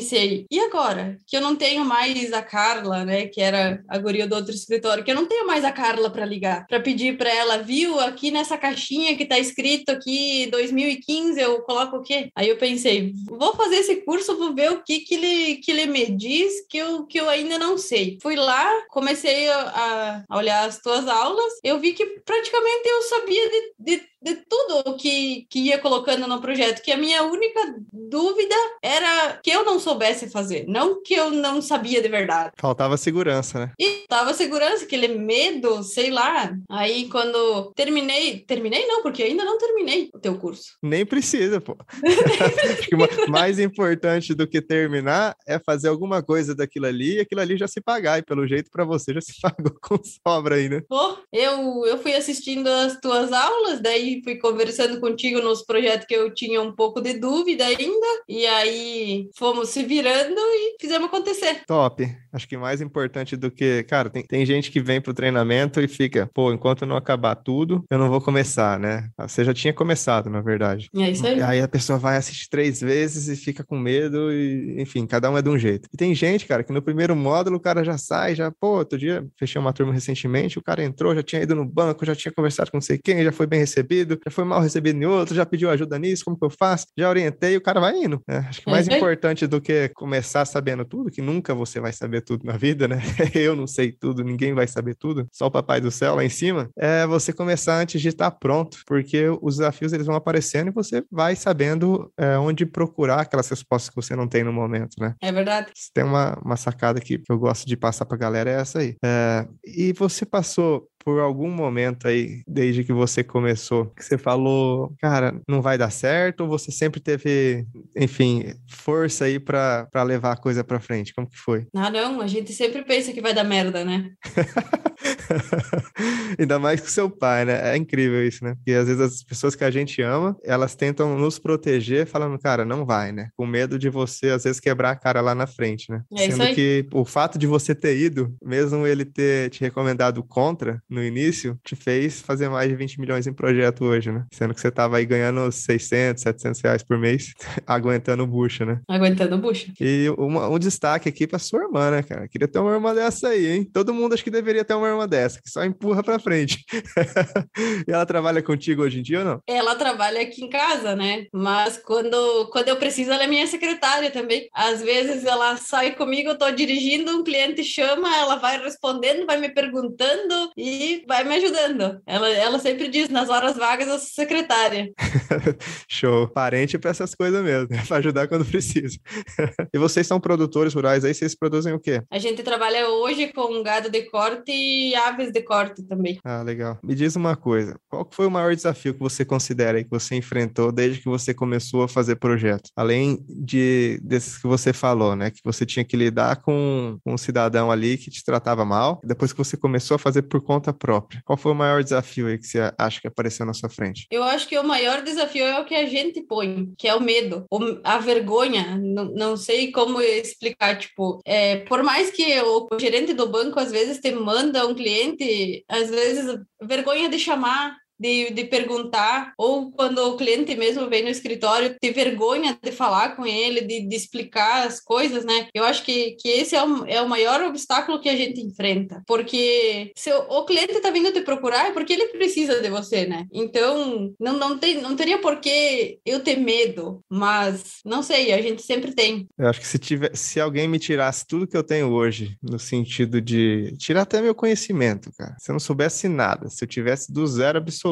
e 0.50 0.60
agora? 0.60 1.18
Que 1.28 1.38
eu 1.38 1.42
não 1.42 1.56
tenho 1.56 1.86
mais 1.86 2.34
a 2.34 2.42
Carla, 2.42 3.06
né? 3.06 3.28
Que 3.28 3.42
era 3.42 3.84
a 3.88 3.98
guria 3.98 4.28
do 4.28 4.36
outro 4.36 4.54
escritório, 4.54 5.04
que 5.04 5.12
eu 5.12 5.16
não 5.16 5.26
tenho 5.26 5.48
mais 5.48 5.64
a 5.64 5.72
Carla 5.72 6.10
para 6.10 6.26
ligar, 6.26 6.66
para 6.68 6.80
pedir 6.80 7.18
para 7.18 7.30
ela, 7.30 7.58
viu, 7.58 8.00
aqui 8.00 8.32
nessa 8.32 8.58
caixinha 8.58 9.16
que 9.16 9.26
tá 9.26 9.38
escrito 9.38 9.90
aqui 9.90 10.48
2015, 10.52 11.40
eu 11.40 11.62
coloco 11.62 11.98
o 11.98 12.02
quê? 12.02 12.30
Aí 12.36 12.50
eu 12.50 12.58
pensei, 12.58 13.14
vou 13.28 13.56
fazer 13.56 13.78
esse 13.78 13.98
curso, 13.98 14.38
vou 14.38 14.54
ver 14.54 14.72
o 14.72 14.84
que 14.84 15.00
que 15.00 15.16
ele, 15.16 15.56
que 15.58 15.72
ele 15.72 15.86
me 15.86 16.06
diz 16.06 16.66
que 16.70 16.78
eu, 16.78 17.06
que 17.06 17.20
eu 17.20 17.30
ainda 17.30 17.58
não 17.58 17.78
sei. 17.78 18.18
Fui 18.22 18.36
lá, 18.36 18.70
comecei 18.90 19.50
a, 19.50 20.24
a 20.30 20.38
olhar 20.38 20.68
as 20.68 20.80
tuas 20.80 21.08
aulas, 21.08 21.54
eu 21.64 21.80
vi 21.80 21.94
que 21.94 22.06
praticamente 22.26 22.88
eu 22.88 23.02
sabia 23.04 23.50
de, 23.50 23.74
de 23.80 24.15
de 24.26 24.38
tudo 24.50 24.98
que, 24.98 25.46
que 25.48 25.60
ia 25.60 25.78
colocando 25.78 26.26
no 26.26 26.42
projeto, 26.42 26.82
que 26.82 26.92
a 26.92 26.98
minha 26.98 27.22
única 27.24 27.76
dúvida 27.94 28.56
era 28.82 29.40
que 29.44 29.52
eu 29.52 29.64
não 29.64 29.80
soubesse 29.80 30.32
fazer, 30.32 30.66
não 30.68 31.04
que 31.04 31.14
eu 31.14 31.30
não 31.30 31.62
sabia 31.62 32.02
de 32.02 32.10
verdade. 32.10 32.52
Faltava 32.58 32.98
segurança, 32.98 33.60
né? 33.60 33.72
E 33.80 34.06
faltava 34.10 34.34
segurança, 34.34 34.84
aquele 34.84 35.10
medo, 35.10 35.84
sei 35.84 36.10
lá. 36.10 36.58
Aí 36.68 37.08
quando 37.08 37.72
terminei, 37.76 38.40
terminei 38.40 38.88
não, 38.88 39.04
porque 39.04 39.22
ainda 39.22 39.46
não 39.46 39.60
terminei 39.60 40.10
o 40.12 40.20
teu 40.20 40.36
curso. 40.40 40.76
Nem 40.82 41.06
precisa, 41.06 41.62
pô. 41.62 41.78
Acho 42.80 42.90
que 42.90 43.30
mais 43.30 43.60
importante 43.60 44.34
do 44.34 44.48
que 44.48 44.60
terminar 44.60 45.36
é 45.48 45.60
fazer 45.60 45.90
alguma 45.90 46.24
coisa 46.24 46.56
daquilo 46.56 46.88
ali 46.88 47.18
e 47.18 47.20
aquilo 47.20 47.42
ali 47.42 47.58
já 47.58 47.68
se 47.68 47.80
pagar. 47.80 48.18
E 48.18 48.24
pelo 48.24 48.48
jeito 48.48 48.72
para 48.72 48.86
você 48.86 49.14
já 49.14 49.22
se 49.22 49.34
pagou 49.40 49.78
com 49.80 50.00
sobra 50.04 50.56
aí, 50.56 50.68
né? 50.68 50.82
Pô, 50.90 51.18
eu, 51.32 51.86
eu 51.86 52.00
fui 52.00 52.14
assistindo 52.14 52.68
as 52.68 53.00
tuas 53.00 53.32
aulas, 53.32 53.80
daí 53.80 54.15
fui 54.24 54.36
conversando 54.36 55.00
contigo 55.00 55.42
nos 55.42 55.64
projetos 55.64 56.06
que 56.08 56.16
eu 56.16 56.34
tinha 56.34 56.62
um 56.62 56.72
pouco 56.72 57.02
de 57.02 57.14
dúvida 57.14 57.66
ainda, 57.66 58.08
e 58.28 58.46
aí 58.46 59.30
fomos 59.36 59.70
se 59.70 59.84
virando 59.84 60.36
e 60.38 60.76
fizemos 60.80 61.08
acontecer. 61.08 61.64
Top. 61.66 62.06
Acho 62.32 62.48
que 62.48 62.58
mais 62.58 62.82
importante 62.82 63.38
do 63.38 63.50
que, 63.50 63.84
cara, 63.84 64.10
tem, 64.10 64.24
tem 64.24 64.46
gente 64.46 64.70
que 64.70 64.82
vem 64.82 65.00
pro 65.00 65.14
treinamento 65.14 65.80
e 65.80 65.88
fica, 65.88 66.30
pô, 66.34 66.52
enquanto 66.52 66.86
não 66.86 66.98
acabar 66.98 67.36
tudo, 67.36 67.86
eu 67.90 67.98
não 67.98 68.10
vou 68.10 68.20
começar, 68.20 68.78
né? 68.78 69.10
Você 69.20 69.44
já 69.46 69.54
tinha 69.54 69.74
começado, 69.74 70.30
na 70.30 70.42
verdade. 70.42 70.90
É 70.96 71.10
isso 71.10 71.26
aí. 71.26 71.42
Aí 71.42 71.62
a 71.62 71.68
pessoa 71.68 71.98
vai 71.98 72.18
assistir 72.18 72.50
três 72.50 72.82
vezes 72.82 73.30
e 73.30 73.42
fica 73.42 73.64
com 73.64 73.78
medo, 73.78 74.34
e 74.34 74.82
enfim, 74.82 75.08
cada 75.08 75.32
um 75.32 75.38
é 75.38 75.42
de 75.42 75.50
um 75.50 75.58
jeito. 75.58 75.88
E 75.94 75.98
tem 75.98 76.14
gente, 76.14 76.46
cara, 76.46 76.64
que 76.64 76.74
no 76.74 76.82
primeiro 76.82 77.16
módulo 77.16 77.56
o 77.56 77.60
cara 77.60 77.84
já 77.84 77.98
sai, 77.98 78.36
já, 78.36 78.52
pô, 78.52 78.80
outro 78.80 79.00
dia 79.00 79.26
fechei 79.40 79.60
uma 79.60 79.72
turma 79.72 79.94
recentemente, 79.94 80.60
o 80.60 80.64
cara 80.64 80.84
entrou, 80.84 81.16
já 81.16 81.24
tinha 81.24 81.42
ido 81.42 81.56
no 81.56 81.66
banco, 81.66 82.06
já 82.06 82.16
tinha 82.16 82.32
conversado 82.32 82.70
com 82.70 82.78
não 82.78 82.82
sei 82.82 82.98
quem, 82.98 83.24
já 83.24 83.32
foi 83.32 83.48
bem 83.48 83.60
recebido 83.60 83.95
recebido, 83.96 84.20
já 84.24 84.32
foi 84.32 84.44
mal 84.44 84.62
recebido 84.62 85.02
em 85.02 85.06
outro, 85.06 85.36
já 85.36 85.46
pediu 85.46 85.70
ajuda 85.70 85.98
nisso, 85.98 86.26
como 86.26 86.38
que 86.38 86.46
eu 86.46 86.50
faço? 86.50 86.88
Já 86.98 87.10
orientei, 87.10 87.56
o 87.56 87.62
cara 87.62 87.80
vai 87.80 87.96
indo. 87.96 88.22
Né? 88.28 88.46
Acho 88.50 88.62
que 88.62 88.70
mais 88.70 88.88
é 88.88 88.98
importante 88.98 89.48
do 89.48 89.62
que 89.62 89.90
começar 89.90 90.46
sabendo 90.46 90.84
tudo, 90.84 91.12
que 91.12 91.22
nunca 91.22 91.54
você 91.54 91.80
vai 91.80 91.94
saber 91.94 92.22
tudo 92.22 92.46
na 92.46 92.58
vida, 92.58 92.88
né? 92.88 93.02
eu 93.34 93.56
não 93.56 93.68
sei 93.68 93.92
tudo, 93.92 94.24
ninguém 94.24 94.54
vai 94.54 94.68
saber 94.68 94.96
tudo, 94.96 95.28
só 95.32 95.48
o 95.48 95.52
papai 95.52 95.80
do 95.80 95.92
céu 95.92 96.16
lá 96.16 96.26
em 96.26 96.30
cima, 96.30 96.70
é 96.78 97.06
você 97.08 97.32
começar 97.32 97.80
antes 97.80 98.02
de 98.02 98.10
estar 98.10 98.32
pronto, 98.32 98.80
porque 98.86 99.26
os 99.42 99.58
desafios 99.58 99.94
eles 99.94 100.08
vão 100.08 100.16
aparecendo 100.16 100.70
e 100.70 100.74
você 100.74 101.04
vai 101.12 101.36
sabendo 101.36 102.12
é, 102.18 102.38
onde 102.38 102.66
procurar 102.66 103.22
aquelas 103.22 103.50
respostas 103.50 103.90
que 103.90 103.96
você 103.96 104.16
não 104.16 104.28
tem 104.28 104.44
no 104.44 104.52
momento, 104.52 104.96
né? 105.00 105.16
É 105.22 105.32
verdade. 105.32 105.72
Tem 105.94 106.04
uma, 106.04 106.38
uma 106.44 106.58
sacada 106.58 107.00
que, 107.00 107.20
que 107.20 107.32
eu 107.32 107.38
gosto 107.38 107.66
de 107.66 107.78
passar 107.78 108.06
pra 108.06 108.18
galera, 108.18 108.50
é 108.50 108.56
essa 108.56 108.80
aí. 108.80 108.96
É, 109.04 109.48
e 109.66 109.94
você 109.94 110.26
passou 110.26 110.88
por 111.06 111.20
algum 111.20 111.52
momento 111.52 112.08
aí, 112.08 112.42
desde 112.48 112.84
que 112.84 112.92
você 112.92 113.24
começou, 113.24 113.86
que 113.96 114.04
você 114.04 114.18
falou, 114.18 114.92
cara, 115.00 115.40
não 115.48 115.62
vai 115.62 115.78
dar 115.78 115.92
certo, 115.92 116.42
ou 116.42 116.50
você 116.50 116.72
sempre 116.72 117.00
teve, 117.00 117.64
enfim, 117.96 118.56
força 118.68 119.26
aí 119.26 119.40
para 119.40 119.88
levar 120.04 120.32
a 120.32 120.38
coisa 120.38 120.64
para 120.64 120.80
frente? 120.80 121.14
Como 121.14 121.30
que 121.30 121.38
foi? 121.38 121.68
Ah, 121.76 121.92
não, 121.92 122.22
a 122.22 122.28
gente 122.28 122.52
sempre 122.54 122.84
pensa 122.84 123.14
que 123.14 123.22
vai 123.22 123.36
dar 123.36 123.44
merda, 123.44 123.86
né? 123.86 124.10
Ainda 126.40 126.58
mais 126.58 126.82
com 126.82 126.88
seu 126.88 127.08
pai, 127.10 127.46
né? 127.46 127.74
É 127.74 127.78
incrível 127.78 128.26
isso, 128.26 128.44
né? 128.44 128.56
Porque 128.56 128.72
às 128.72 128.88
vezes 128.88 129.02
as 129.02 129.24
pessoas 129.24 129.56
que 129.56 129.64
a 129.64 129.70
gente 129.70 130.02
ama, 130.02 130.36
elas 130.44 130.76
tentam 130.76 131.16
nos 131.18 131.38
proteger, 131.38 132.08
falando, 132.08 132.40
cara, 132.40 132.66
não 132.66 132.86
vai, 132.86 133.12
né? 133.12 133.30
Com 133.36 133.46
medo 133.46 133.78
de 133.78 133.90
você, 133.90 134.30
às 134.30 134.44
vezes, 134.44 134.60
quebrar 134.60 134.92
a 134.92 134.96
cara 134.96 135.22
lá 135.22 135.36
na 135.36 135.46
frente, 135.46 135.92
né? 135.92 136.02
É 136.18 136.32
Sendo 136.32 136.56
que 136.56 136.88
o 136.94 137.06
fato 137.06 137.38
de 137.38 137.46
você 137.46 137.76
ter 137.76 137.96
ido, 137.98 138.34
mesmo 138.44 138.88
ele 138.88 139.06
ter 139.06 139.52
te 139.52 139.62
recomendado 139.62 140.24
contra 140.24 140.82
no 140.96 141.04
início, 141.04 141.60
te 141.64 141.76
fez 141.76 142.22
fazer 142.22 142.50
mais 142.50 142.70
de 142.70 142.76
20 142.76 143.00
milhões 143.00 143.28
em 143.28 143.34
projeto 143.34 143.84
hoje, 143.84 144.12
né? 144.12 144.26
Sendo 144.34 144.54
que 144.54 144.62
você 144.62 144.72
tava 144.72 144.98
aí 144.98 145.06
ganhando 145.06 145.52
600, 145.52 146.24
700 146.24 146.62
reais 146.62 146.84
por 146.84 146.98
mês, 146.98 147.34
aguentando 147.68 148.26
bucha, 148.26 148.66
né? 148.66 148.80
Aguentando 148.88 149.38
bucha. 149.38 149.72
E 149.80 150.08
uma, 150.18 150.50
um 150.50 150.58
destaque 150.58 151.10
aqui 151.10 151.28
pra 151.28 151.38
sua 151.38 151.64
irmã, 151.64 151.92
né, 151.92 152.02
cara? 152.02 152.28
Queria 152.28 152.48
ter 152.48 152.60
uma 152.60 152.74
irmã 152.74 152.96
dessa 152.96 153.30
aí, 153.30 153.48
hein? 153.48 153.70
Todo 153.72 153.94
mundo 153.94 154.14
acho 154.14 154.24
que 154.24 154.32
deveria 154.32 154.64
ter 154.64 154.74
uma 154.74 154.88
irmã 154.88 155.08
dessa, 155.08 155.42
que 155.42 155.50
só 155.50 155.64
empurra 155.64 156.02
pra 156.02 156.18
frente. 156.20 156.64
e 157.88 157.92
ela 157.92 158.06
trabalha 158.06 158.42
contigo 158.42 158.84
hoje 158.84 159.00
em 159.00 159.04
dia 159.04 159.20
ou 159.20 159.26
não? 159.26 159.42
Ela 159.48 159.76
trabalha 159.76 160.22
aqui 160.22 160.44
em 160.44 160.50
casa, 160.50 160.96
né? 160.96 161.26
Mas 161.34 161.78
quando, 161.78 162.48
quando 162.52 162.70
eu 162.70 162.78
preciso, 162.78 163.12
ela 163.12 163.24
é 163.24 163.28
minha 163.28 163.48
secretária 163.48 164.10
também. 164.12 164.48
Às 164.54 164.82
vezes 164.82 165.26
ela 165.26 165.58
sai 165.58 165.92
comigo, 165.96 166.30
eu 166.30 166.38
tô 166.38 166.50
dirigindo, 166.52 167.12
um 167.12 167.24
cliente 167.24 167.64
chama, 167.64 168.16
ela 168.16 168.38
vai 168.38 168.62
respondendo, 168.62 169.26
vai 169.26 169.38
me 169.38 169.50
perguntando 169.50 170.52
e 170.56 170.85
vai 171.08 171.24
me 171.24 171.36
ajudando. 171.36 172.02
Ela, 172.06 172.30
ela 172.30 172.60
sempre 172.60 172.88
diz, 172.88 173.10
nas 173.10 173.30
horas 173.30 173.56
vagas 173.56 173.88
eu 173.88 173.98
sou 174.00 174.08
secretária. 174.08 174.92
Show. 175.90 176.28
Parente 176.30 176.78
para 176.78 176.92
essas 176.92 177.16
coisas 177.16 177.44
mesmo, 177.44 177.68
né? 177.70 177.84
para 177.88 177.98
ajudar 177.98 178.28
quando 178.28 178.46
precisa. 178.46 178.98
e 179.74 179.78
vocês 179.78 180.06
são 180.06 180.20
produtores 180.20 180.74
rurais 180.74 181.04
aí, 181.04 181.14
vocês 181.14 181.36
produzem 181.36 181.74
o 181.74 181.80
quê? 181.80 182.02
A 182.12 182.20
gente 182.20 182.44
trabalha 182.44 182.90
hoje 182.90 183.32
com 183.34 183.64
gado 183.64 183.90
de 183.90 184.04
corte 184.04 184.52
e 184.52 184.96
aves 184.96 185.32
de 185.32 185.42
corte 185.42 185.84
também. 185.84 186.20
Ah, 186.24 186.42
legal. 186.42 186.78
Me 186.84 186.96
diz 186.96 187.16
uma 187.16 187.36
coisa, 187.36 187.80
qual 187.90 188.08
foi 188.12 188.28
o 188.28 188.32
maior 188.32 188.56
desafio 188.56 188.94
que 188.94 189.00
você 189.00 189.26
considera 189.26 189.84
que 189.84 189.90
você 189.90 190.16
enfrentou 190.16 190.72
desde 190.72 191.00
que 191.02 191.10
você 191.10 191.34
começou 191.34 191.84
a 191.84 191.88
fazer 191.88 192.16
projeto? 192.16 192.70
Além 192.76 193.24
de 193.28 194.00
desses 194.04 194.38
que 194.38 194.48
você 194.48 194.74
falou, 194.74 195.16
né? 195.16 195.32
Que 195.32 195.42
você 195.44 195.66
tinha 195.66 195.86
que 195.86 195.98
lidar 195.98 196.38
com, 196.38 196.98
com 197.04 197.14
um 197.14 197.18
cidadão 197.18 197.72
ali 197.72 197.98
que 197.98 198.10
te 198.10 198.24
tratava 198.24 198.66
mal, 198.66 199.02
depois 199.04 199.32
que 199.32 199.38
você 199.38 199.58
começou 199.58 199.96
a 199.96 200.00
fazer 200.00 200.24
por 200.24 200.42
conta 200.42 200.65
própria. 200.74 201.22
Qual 201.26 201.38
foi 201.38 201.52
o 201.52 201.56
maior 201.56 201.84
desafio 201.84 202.28
aí 202.28 202.38
que 202.38 202.48
você 202.48 202.72
acha 202.78 203.02
que 203.02 203.08
apareceu 203.08 203.46
na 203.46 203.54
sua 203.54 203.70
frente? 203.70 204.08
Eu 204.10 204.24
acho 204.24 204.48
que 204.48 204.58
o 204.58 204.64
maior 204.64 205.02
desafio 205.02 205.46
é 205.46 205.60
o 205.60 205.66
que 205.66 205.76
a 205.76 205.86
gente 205.86 206.22
põe, 206.22 206.74
que 206.78 206.88
é 206.88 206.96
o 206.96 207.02
medo, 207.02 207.46
a 207.84 207.98
vergonha. 207.98 208.78
Não, 208.78 209.06
não 209.06 209.38
sei 209.38 209.72
como 209.72 210.02
explicar, 210.02 210.78
tipo, 210.78 211.20
é, 211.26 211.58
por 211.58 211.84
mais 211.84 212.12
que 212.12 212.40
o 212.42 212.68
gerente 212.80 213.14
do 213.14 213.30
banco 213.30 213.60
às 213.60 213.72
vezes 213.72 214.00
te 214.00 214.12
manda 214.12 214.68
um 214.68 214.76
cliente, 214.76 215.64
às 215.68 215.90
vezes 215.90 216.40
vergonha 216.62 217.10
de 217.10 217.20
chamar 217.20 217.78
de, 218.00 218.32
de 218.32 218.46
perguntar, 218.46 219.34
ou 219.38 219.72
quando 219.72 220.00
o 220.00 220.18
cliente 220.18 220.56
mesmo 220.56 220.90
vem 220.90 221.04
no 221.04 221.10
escritório, 221.10 221.76
ter 221.80 221.92
vergonha 221.92 222.58
de 222.62 222.72
falar 222.72 223.16
com 223.16 223.26
ele, 223.26 223.62
de, 223.62 223.88
de 223.88 223.96
explicar 223.96 224.68
as 224.68 224.80
coisas, 224.80 225.26
né? 225.26 225.48
Eu 225.54 225.64
acho 225.64 225.84
que, 225.84 226.12
que 226.20 226.30
esse 226.30 226.56
é 226.56 226.64
o, 226.64 226.86
é 226.86 227.02
o 227.02 227.10
maior 227.10 227.42
obstáculo 227.44 228.02
que 228.02 228.10
a 228.10 228.16
gente 228.16 228.42
enfrenta, 228.42 229.02
porque 229.08 229.92
se 229.96 230.12
o, 230.12 230.40
o 230.40 230.46
cliente 230.46 230.74
está 230.74 230.90
vindo 230.90 231.12
te 231.12 231.22
procurar 231.22 231.68
é 231.68 231.72
porque 231.72 231.94
ele 231.94 232.08
precisa 232.08 232.62
de 232.62 232.70
você, 232.70 233.06
né? 233.06 233.26
Então, 233.32 234.14
não, 234.20 234.34
não, 234.34 234.58
tem, 234.58 234.82
não 234.82 234.96
teria 234.96 235.20
por 235.20 235.40
que 235.40 236.00
eu 236.06 236.20
ter 236.20 236.38
medo, 236.38 237.02
mas 237.10 237.80
não 237.86 238.04
sei, 238.04 238.34
a 238.34 238.42
gente 238.42 238.62
sempre 238.62 238.94
tem. 238.94 239.28
Eu 239.38 239.48
acho 239.48 239.60
que 239.60 239.68
se, 239.68 239.80
tiver, 239.80 240.16
se 240.16 240.40
alguém 240.40 240.68
me 240.68 240.80
tirasse 240.80 241.26
tudo 241.26 241.48
que 241.48 241.56
eu 241.56 241.64
tenho 241.64 241.92
hoje, 241.92 242.38
no 242.42 242.60
sentido 242.60 243.22
de 243.22 243.76
tirar 243.78 244.02
até 244.02 244.22
meu 244.22 244.36
conhecimento, 244.36 245.12
cara, 245.18 245.36
se 245.40 245.50
eu 245.50 245.54
não 245.54 245.60
soubesse 245.60 246.08
nada, 246.08 246.50
se 246.50 246.64
eu 246.64 246.68
tivesse 246.68 247.12
do 247.12 247.26
zero 247.26 247.58
absoluto, 247.58 247.85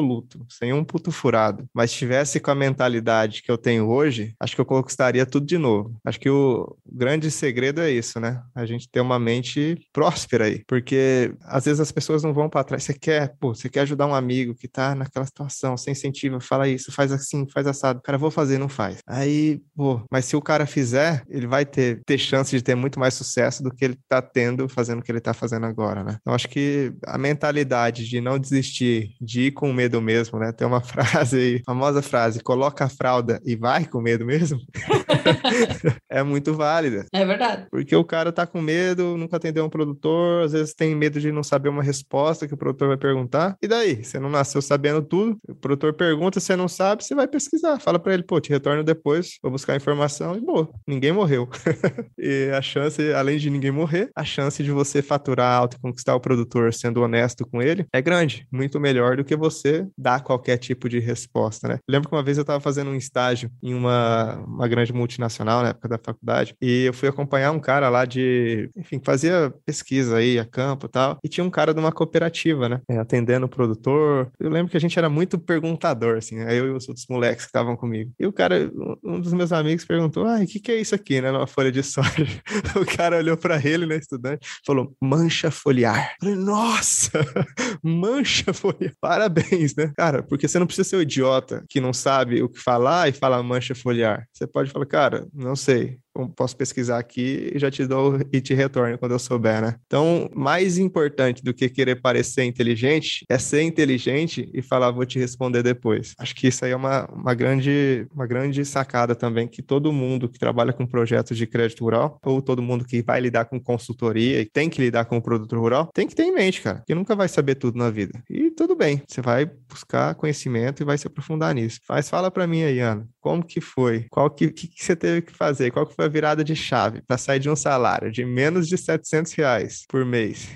sem 0.48 0.72
um 0.72 0.84
puto 0.84 1.10
furado, 1.10 1.64
mas 1.72 1.92
tivesse 1.92 2.40
com 2.40 2.50
a 2.50 2.54
mentalidade 2.54 3.42
que 3.42 3.50
eu 3.50 3.58
tenho 3.58 3.88
hoje, 3.88 4.34
acho 4.40 4.54
que 4.54 4.60
eu 4.60 4.66
conquistaria 4.66 5.26
tudo 5.26 5.46
de 5.46 5.58
novo. 5.58 5.96
Acho 6.04 6.20
que 6.20 6.30
o 6.30 6.76
grande 6.86 7.30
segredo 7.30 7.80
é 7.80 7.90
isso, 7.90 8.18
né? 8.20 8.42
A 8.54 8.66
gente 8.66 8.88
ter 8.88 9.00
uma 9.00 9.18
mente 9.18 9.86
próspera 9.92 10.44
aí, 10.46 10.62
porque 10.66 11.34
às 11.42 11.64
vezes 11.64 11.80
as 11.80 11.92
pessoas 11.92 12.22
não 12.22 12.32
vão 12.32 12.48
para 12.48 12.64
trás. 12.64 12.84
Você 12.84 12.94
quer, 12.94 13.34
pô, 13.38 13.54
você 13.54 13.68
quer 13.68 13.80
ajudar 13.80 14.06
um 14.06 14.14
amigo 14.14 14.54
que 14.54 14.68
tá 14.68 14.94
naquela 14.94 15.26
situação, 15.26 15.76
sem 15.76 15.92
incentivo, 15.92 16.40
fala 16.40 16.68
isso, 16.68 16.92
faz 16.92 17.12
assim, 17.12 17.46
faz 17.48 17.66
assado. 17.66 18.00
Cara, 18.02 18.18
vou 18.18 18.30
fazer, 18.30 18.58
não 18.58 18.68
faz. 18.68 18.98
Aí, 19.06 19.60
pô, 19.76 20.02
mas 20.10 20.24
se 20.24 20.36
o 20.36 20.42
cara 20.42 20.66
fizer, 20.66 21.22
ele 21.28 21.46
vai 21.46 21.64
ter, 21.64 22.02
ter 22.04 22.18
chance 22.18 22.54
de 22.54 22.62
ter 22.62 22.74
muito 22.74 22.98
mais 22.98 23.14
sucesso 23.14 23.62
do 23.62 23.70
que 23.70 23.84
ele 23.84 23.98
tá 24.08 24.20
tendo 24.20 24.68
fazendo 24.68 25.00
o 25.00 25.02
que 25.02 25.10
ele 25.10 25.20
tá 25.20 25.32
fazendo 25.32 25.66
agora, 25.66 26.02
né? 26.02 26.18
Então 26.20 26.34
acho 26.34 26.48
que 26.48 26.92
a 27.06 27.16
mentalidade 27.16 28.08
de 28.08 28.20
não 28.20 28.38
desistir, 28.38 29.14
de 29.20 29.42
ir 29.42 29.52
com 29.52 29.72
medo 29.72 29.83
mesmo, 30.00 30.38
né? 30.38 30.52
Tem 30.52 30.66
uma 30.66 30.80
frase 30.82 31.36
aí, 31.36 31.62
famosa 31.64 32.02
frase, 32.02 32.40
coloca 32.40 32.84
a 32.84 32.88
fralda 32.88 33.40
e 33.44 33.56
vai 33.56 33.84
com 33.84 34.00
medo 34.00 34.24
mesmo. 34.24 34.60
é 36.10 36.22
muito 36.22 36.54
válida. 36.54 37.06
É 37.12 37.24
verdade. 37.24 37.66
Porque 37.70 37.94
o 37.94 38.04
cara 38.04 38.32
tá 38.32 38.46
com 38.46 38.60
medo, 38.60 39.16
nunca 39.16 39.36
atendeu 39.36 39.64
um 39.64 39.70
produtor, 39.70 40.44
às 40.44 40.52
vezes 40.52 40.74
tem 40.74 40.94
medo 40.94 41.20
de 41.20 41.32
não 41.32 41.42
saber 41.42 41.68
uma 41.68 41.82
resposta 41.82 42.46
que 42.46 42.54
o 42.54 42.56
produtor 42.56 42.88
vai 42.88 42.96
perguntar. 42.96 43.56
E 43.62 43.68
daí? 43.68 44.04
Você 44.04 44.18
não 44.18 44.30
nasceu 44.30 44.62
sabendo 44.62 45.02
tudo, 45.02 45.38
o 45.48 45.54
produtor 45.54 45.94
pergunta, 45.94 46.40
você 46.40 46.56
não 46.56 46.68
sabe, 46.68 47.04
você 47.04 47.14
vai 47.14 47.26
pesquisar. 47.26 47.80
Fala 47.80 47.98
para 47.98 48.14
ele, 48.14 48.22
pô, 48.22 48.40
te 48.40 48.50
retorno 48.50 48.84
depois, 48.84 49.38
vou 49.42 49.50
buscar 49.50 49.76
informação 49.76 50.36
e 50.36 50.40
boa, 50.40 50.68
ninguém 50.86 51.12
morreu. 51.12 51.48
e 52.18 52.50
a 52.54 52.62
chance, 52.62 53.12
além 53.12 53.38
de 53.38 53.50
ninguém 53.50 53.70
morrer, 53.70 54.10
a 54.14 54.24
chance 54.24 54.62
de 54.62 54.70
você 54.70 55.02
faturar 55.02 55.58
alto 55.58 55.76
e 55.76 55.80
conquistar 55.80 56.14
o 56.14 56.20
produtor 56.20 56.72
sendo 56.72 57.02
honesto 57.02 57.46
com 57.46 57.62
ele 57.62 57.86
é 57.92 58.00
grande, 58.00 58.46
muito 58.52 58.80
melhor 58.80 59.16
do 59.16 59.24
que 59.24 59.36
você 59.36 59.73
dar 59.96 60.22
qualquer 60.22 60.56
tipo 60.56 60.88
de 60.88 60.98
resposta, 60.98 61.68
né? 61.68 61.78
Lembro 61.88 62.08
que 62.08 62.14
uma 62.14 62.22
vez 62.22 62.36
eu 62.36 62.42
estava 62.42 62.60
fazendo 62.60 62.90
um 62.90 62.94
estágio 62.94 63.50
em 63.62 63.74
uma, 63.74 64.36
uma 64.46 64.68
grande 64.68 64.92
multinacional 64.92 65.62
na 65.62 65.70
época 65.70 65.88
da 65.88 65.98
faculdade 65.98 66.54
e 66.60 66.84
eu 66.84 66.92
fui 66.92 67.08
acompanhar 67.08 67.50
um 67.52 67.60
cara 67.60 67.88
lá 67.88 68.04
de, 68.04 68.70
enfim, 68.76 69.00
fazia 69.02 69.52
pesquisa 69.64 70.16
aí 70.16 70.38
a 70.38 70.44
campo 70.44 70.86
e 70.86 70.88
tal, 70.88 71.18
e 71.24 71.28
tinha 71.28 71.44
um 71.44 71.50
cara 71.50 71.72
de 71.72 71.80
uma 71.80 71.92
cooperativa, 71.92 72.68
né? 72.68 72.80
É, 72.88 72.98
atendendo 72.98 73.46
o 73.46 73.48
produtor. 73.48 74.30
Eu 74.38 74.50
lembro 74.50 74.70
que 74.70 74.76
a 74.76 74.80
gente 74.80 74.98
era 74.98 75.08
muito 75.08 75.38
perguntador, 75.38 76.18
assim, 76.18 76.40
aí 76.40 76.56
eu 76.56 76.66
e 76.66 76.70
os 76.70 76.88
outros 76.88 77.06
moleques 77.08 77.44
que 77.44 77.48
estavam 77.48 77.76
comigo. 77.76 78.12
E 78.18 78.26
o 78.26 78.32
cara, 78.32 78.70
um 79.02 79.20
dos 79.20 79.32
meus 79.32 79.52
amigos 79.52 79.84
perguntou: 79.84 80.26
ah, 80.26 80.40
o 80.40 80.46
que, 80.46 80.60
que 80.60 80.72
é 80.72 80.80
isso 80.80 80.94
aqui, 80.94 81.20
né? 81.20 81.30
Numa 81.30 81.46
folha 81.46 81.72
de 81.72 81.82
soja. 81.82 82.04
O 82.76 82.84
cara 82.96 83.18
olhou 83.18 83.36
para 83.36 83.56
ele, 83.64 83.86
né, 83.86 83.96
estudante, 83.96 84.46
falou: 84.66 84.94
mancha 85.00 85.50
foliar. 85.50 86.14
Eu 86.22 86.28
falei, 86.28 86.44
nossa, 86.44 87.10
mancha 87.82 88.52
foliar. 88.52 88.92
Parabéns, 89.00 89.63
né? 89.76 89.92
Cara, 89.96 90.22
porque 90.22 90.48
você 90.48 90.58
não 90.58 90.66
precisa 90.66 90.88
ser 90.88 90.96
o 90.96 91.02
idiota 91.02 91.64
que 91.68 91.80
não 91.80 91.92
sabe 91.92 92.42
o 92.42 92.48
que 92.48 92.58
falar 92.58 93.08
e 93.08 93.12
fala 93.12 93.42
mancha 93.42 93.74
foliar. 93.74 94.26
Você 94.32 94.46
pode 94.46 94.70
falar, 94.70 94.86
cara, 94.86 95.26
não 95.32 95.54
sei 95.56 95.98
posso 96.36 96.56
pesquisar 96.56 96.98
aqui 96.98 97.50
e 97.54 97.58
já 97.58 97.70
te 97.70 97.86
dou 97.86 98.18
e 98.32 98.40
te 98.40 98.54
retorno 98.54 98.98
quando 98.98 99.12
eu 99.12 99.18
souber, 99.18 99.60
né? 99.60 99.76
Então, 99.86 100.28
mais 100.34 100.78
importante 100.78 101.42
do 101.42 101.52
que 101.52 101.68
querer 101.68 102.00
parecer 102.00 102.44
inteligente 102.44 103.24
é 103.28 103.38
ser 103.38 103.62
inteligente 103.62 104.50
e 104.52 104.62
falar, 104.62 104.90
vou 104.90 105.04
te 105.04 105.18
responder 105.18 105.62
depois. 105.62 106.14
Acho 106.18 106.34
que 106.34 106.46
isso 106.46 106.64
aí 106.64 106.70
é 106.70 106.76
uma, 106.76 107.06
uma, 107.06 107.34
grande, 107.34 108.06
uma 108.14 108.26
grande 108.26 108.64
sacada 108.64 109.14
também 109.14 109.48
que 109.48 109.62
todo 109.62 109.92
mundo 109.92 110.28
que 110.28 110.38
trabalha 110.38 110.72
com 110.72 110.86
projetos 110.86 111.36
de 111.36 111.46
crédito 111.46 111.84
rural 111.84 112.18
ou 112.24 112.40
todo 112.40 112.62
mundo 112.62 112.84
que 112.84 113.02
vai 113.02 113.20
lidar 113.20 113.46
com 113.46 113.60
consultoria 113.60 114.40
e 114.40 114.46
tem 114.46 114.68
que 114.70 114.80
lidar 114.80 115.04
com 115.06 115.16
o 115.16 115.22
produto 115.22 115.58
rural, 115.58 115.90
tem 115.92 116.06
que 116.06 116.14
ter 116.14 116.24
em 116.24 116.32
mente, 116.32 116.60
cara, 116.60 116.82
que 116.86 116.94
nunca 116.94 117.16
vai 117.16 117.28
saber 117.28 117.56
tudo 117.56 117.78
na 117.78 117.90
vida. 117.90 118.22
E 118.30 118.50
tudo 118.50 118.76
bem, 118.76 119.02
você 119.06 119.20
vai 119.20 119.46
buscar 119.46 120.14
conhecimento 120.14 120.82
e 120.82 120.84
vai 120.84 120.96
se 120.98 121.06
aprofundar 121.06 121.54
nisso. 121.54 121.80
Mas 121.88 122.08
fala 122.08 122.30
para 122.30 122.46
mim 122.46 122.62
aí, 122.62 122.80
Ana, 122.80 123.06
como 123.24 123.42
que 123.42 123.58
foi? 123.58 124.04
Qual 124.10 124.28
que, 124.28 124.50
que, 124.50 124.68
que 124.68 124.84
você 124.84 124.94
teve 124.94 125.22
que 125.22 125.32
fazer? 125.32 125.70
Qual 125.70 125.86
que 125.86 125.94
foi 125.94 126.04
a 126.04 126.08
virada 126.08 126.44
de 126.44 126.54
chave 126.54 127.00
para 127.00 127.16
sair 127.16 127.40
de 127.40 127.48
um 127.48 127.56
salário 127.56 128.12
de 128.12 128.22
menos 128.22 128.68
de 128.68 128.76
700 128.76 129.32
reais 129.32 129.86
por 129.88 130.04
mês 130.04 130.50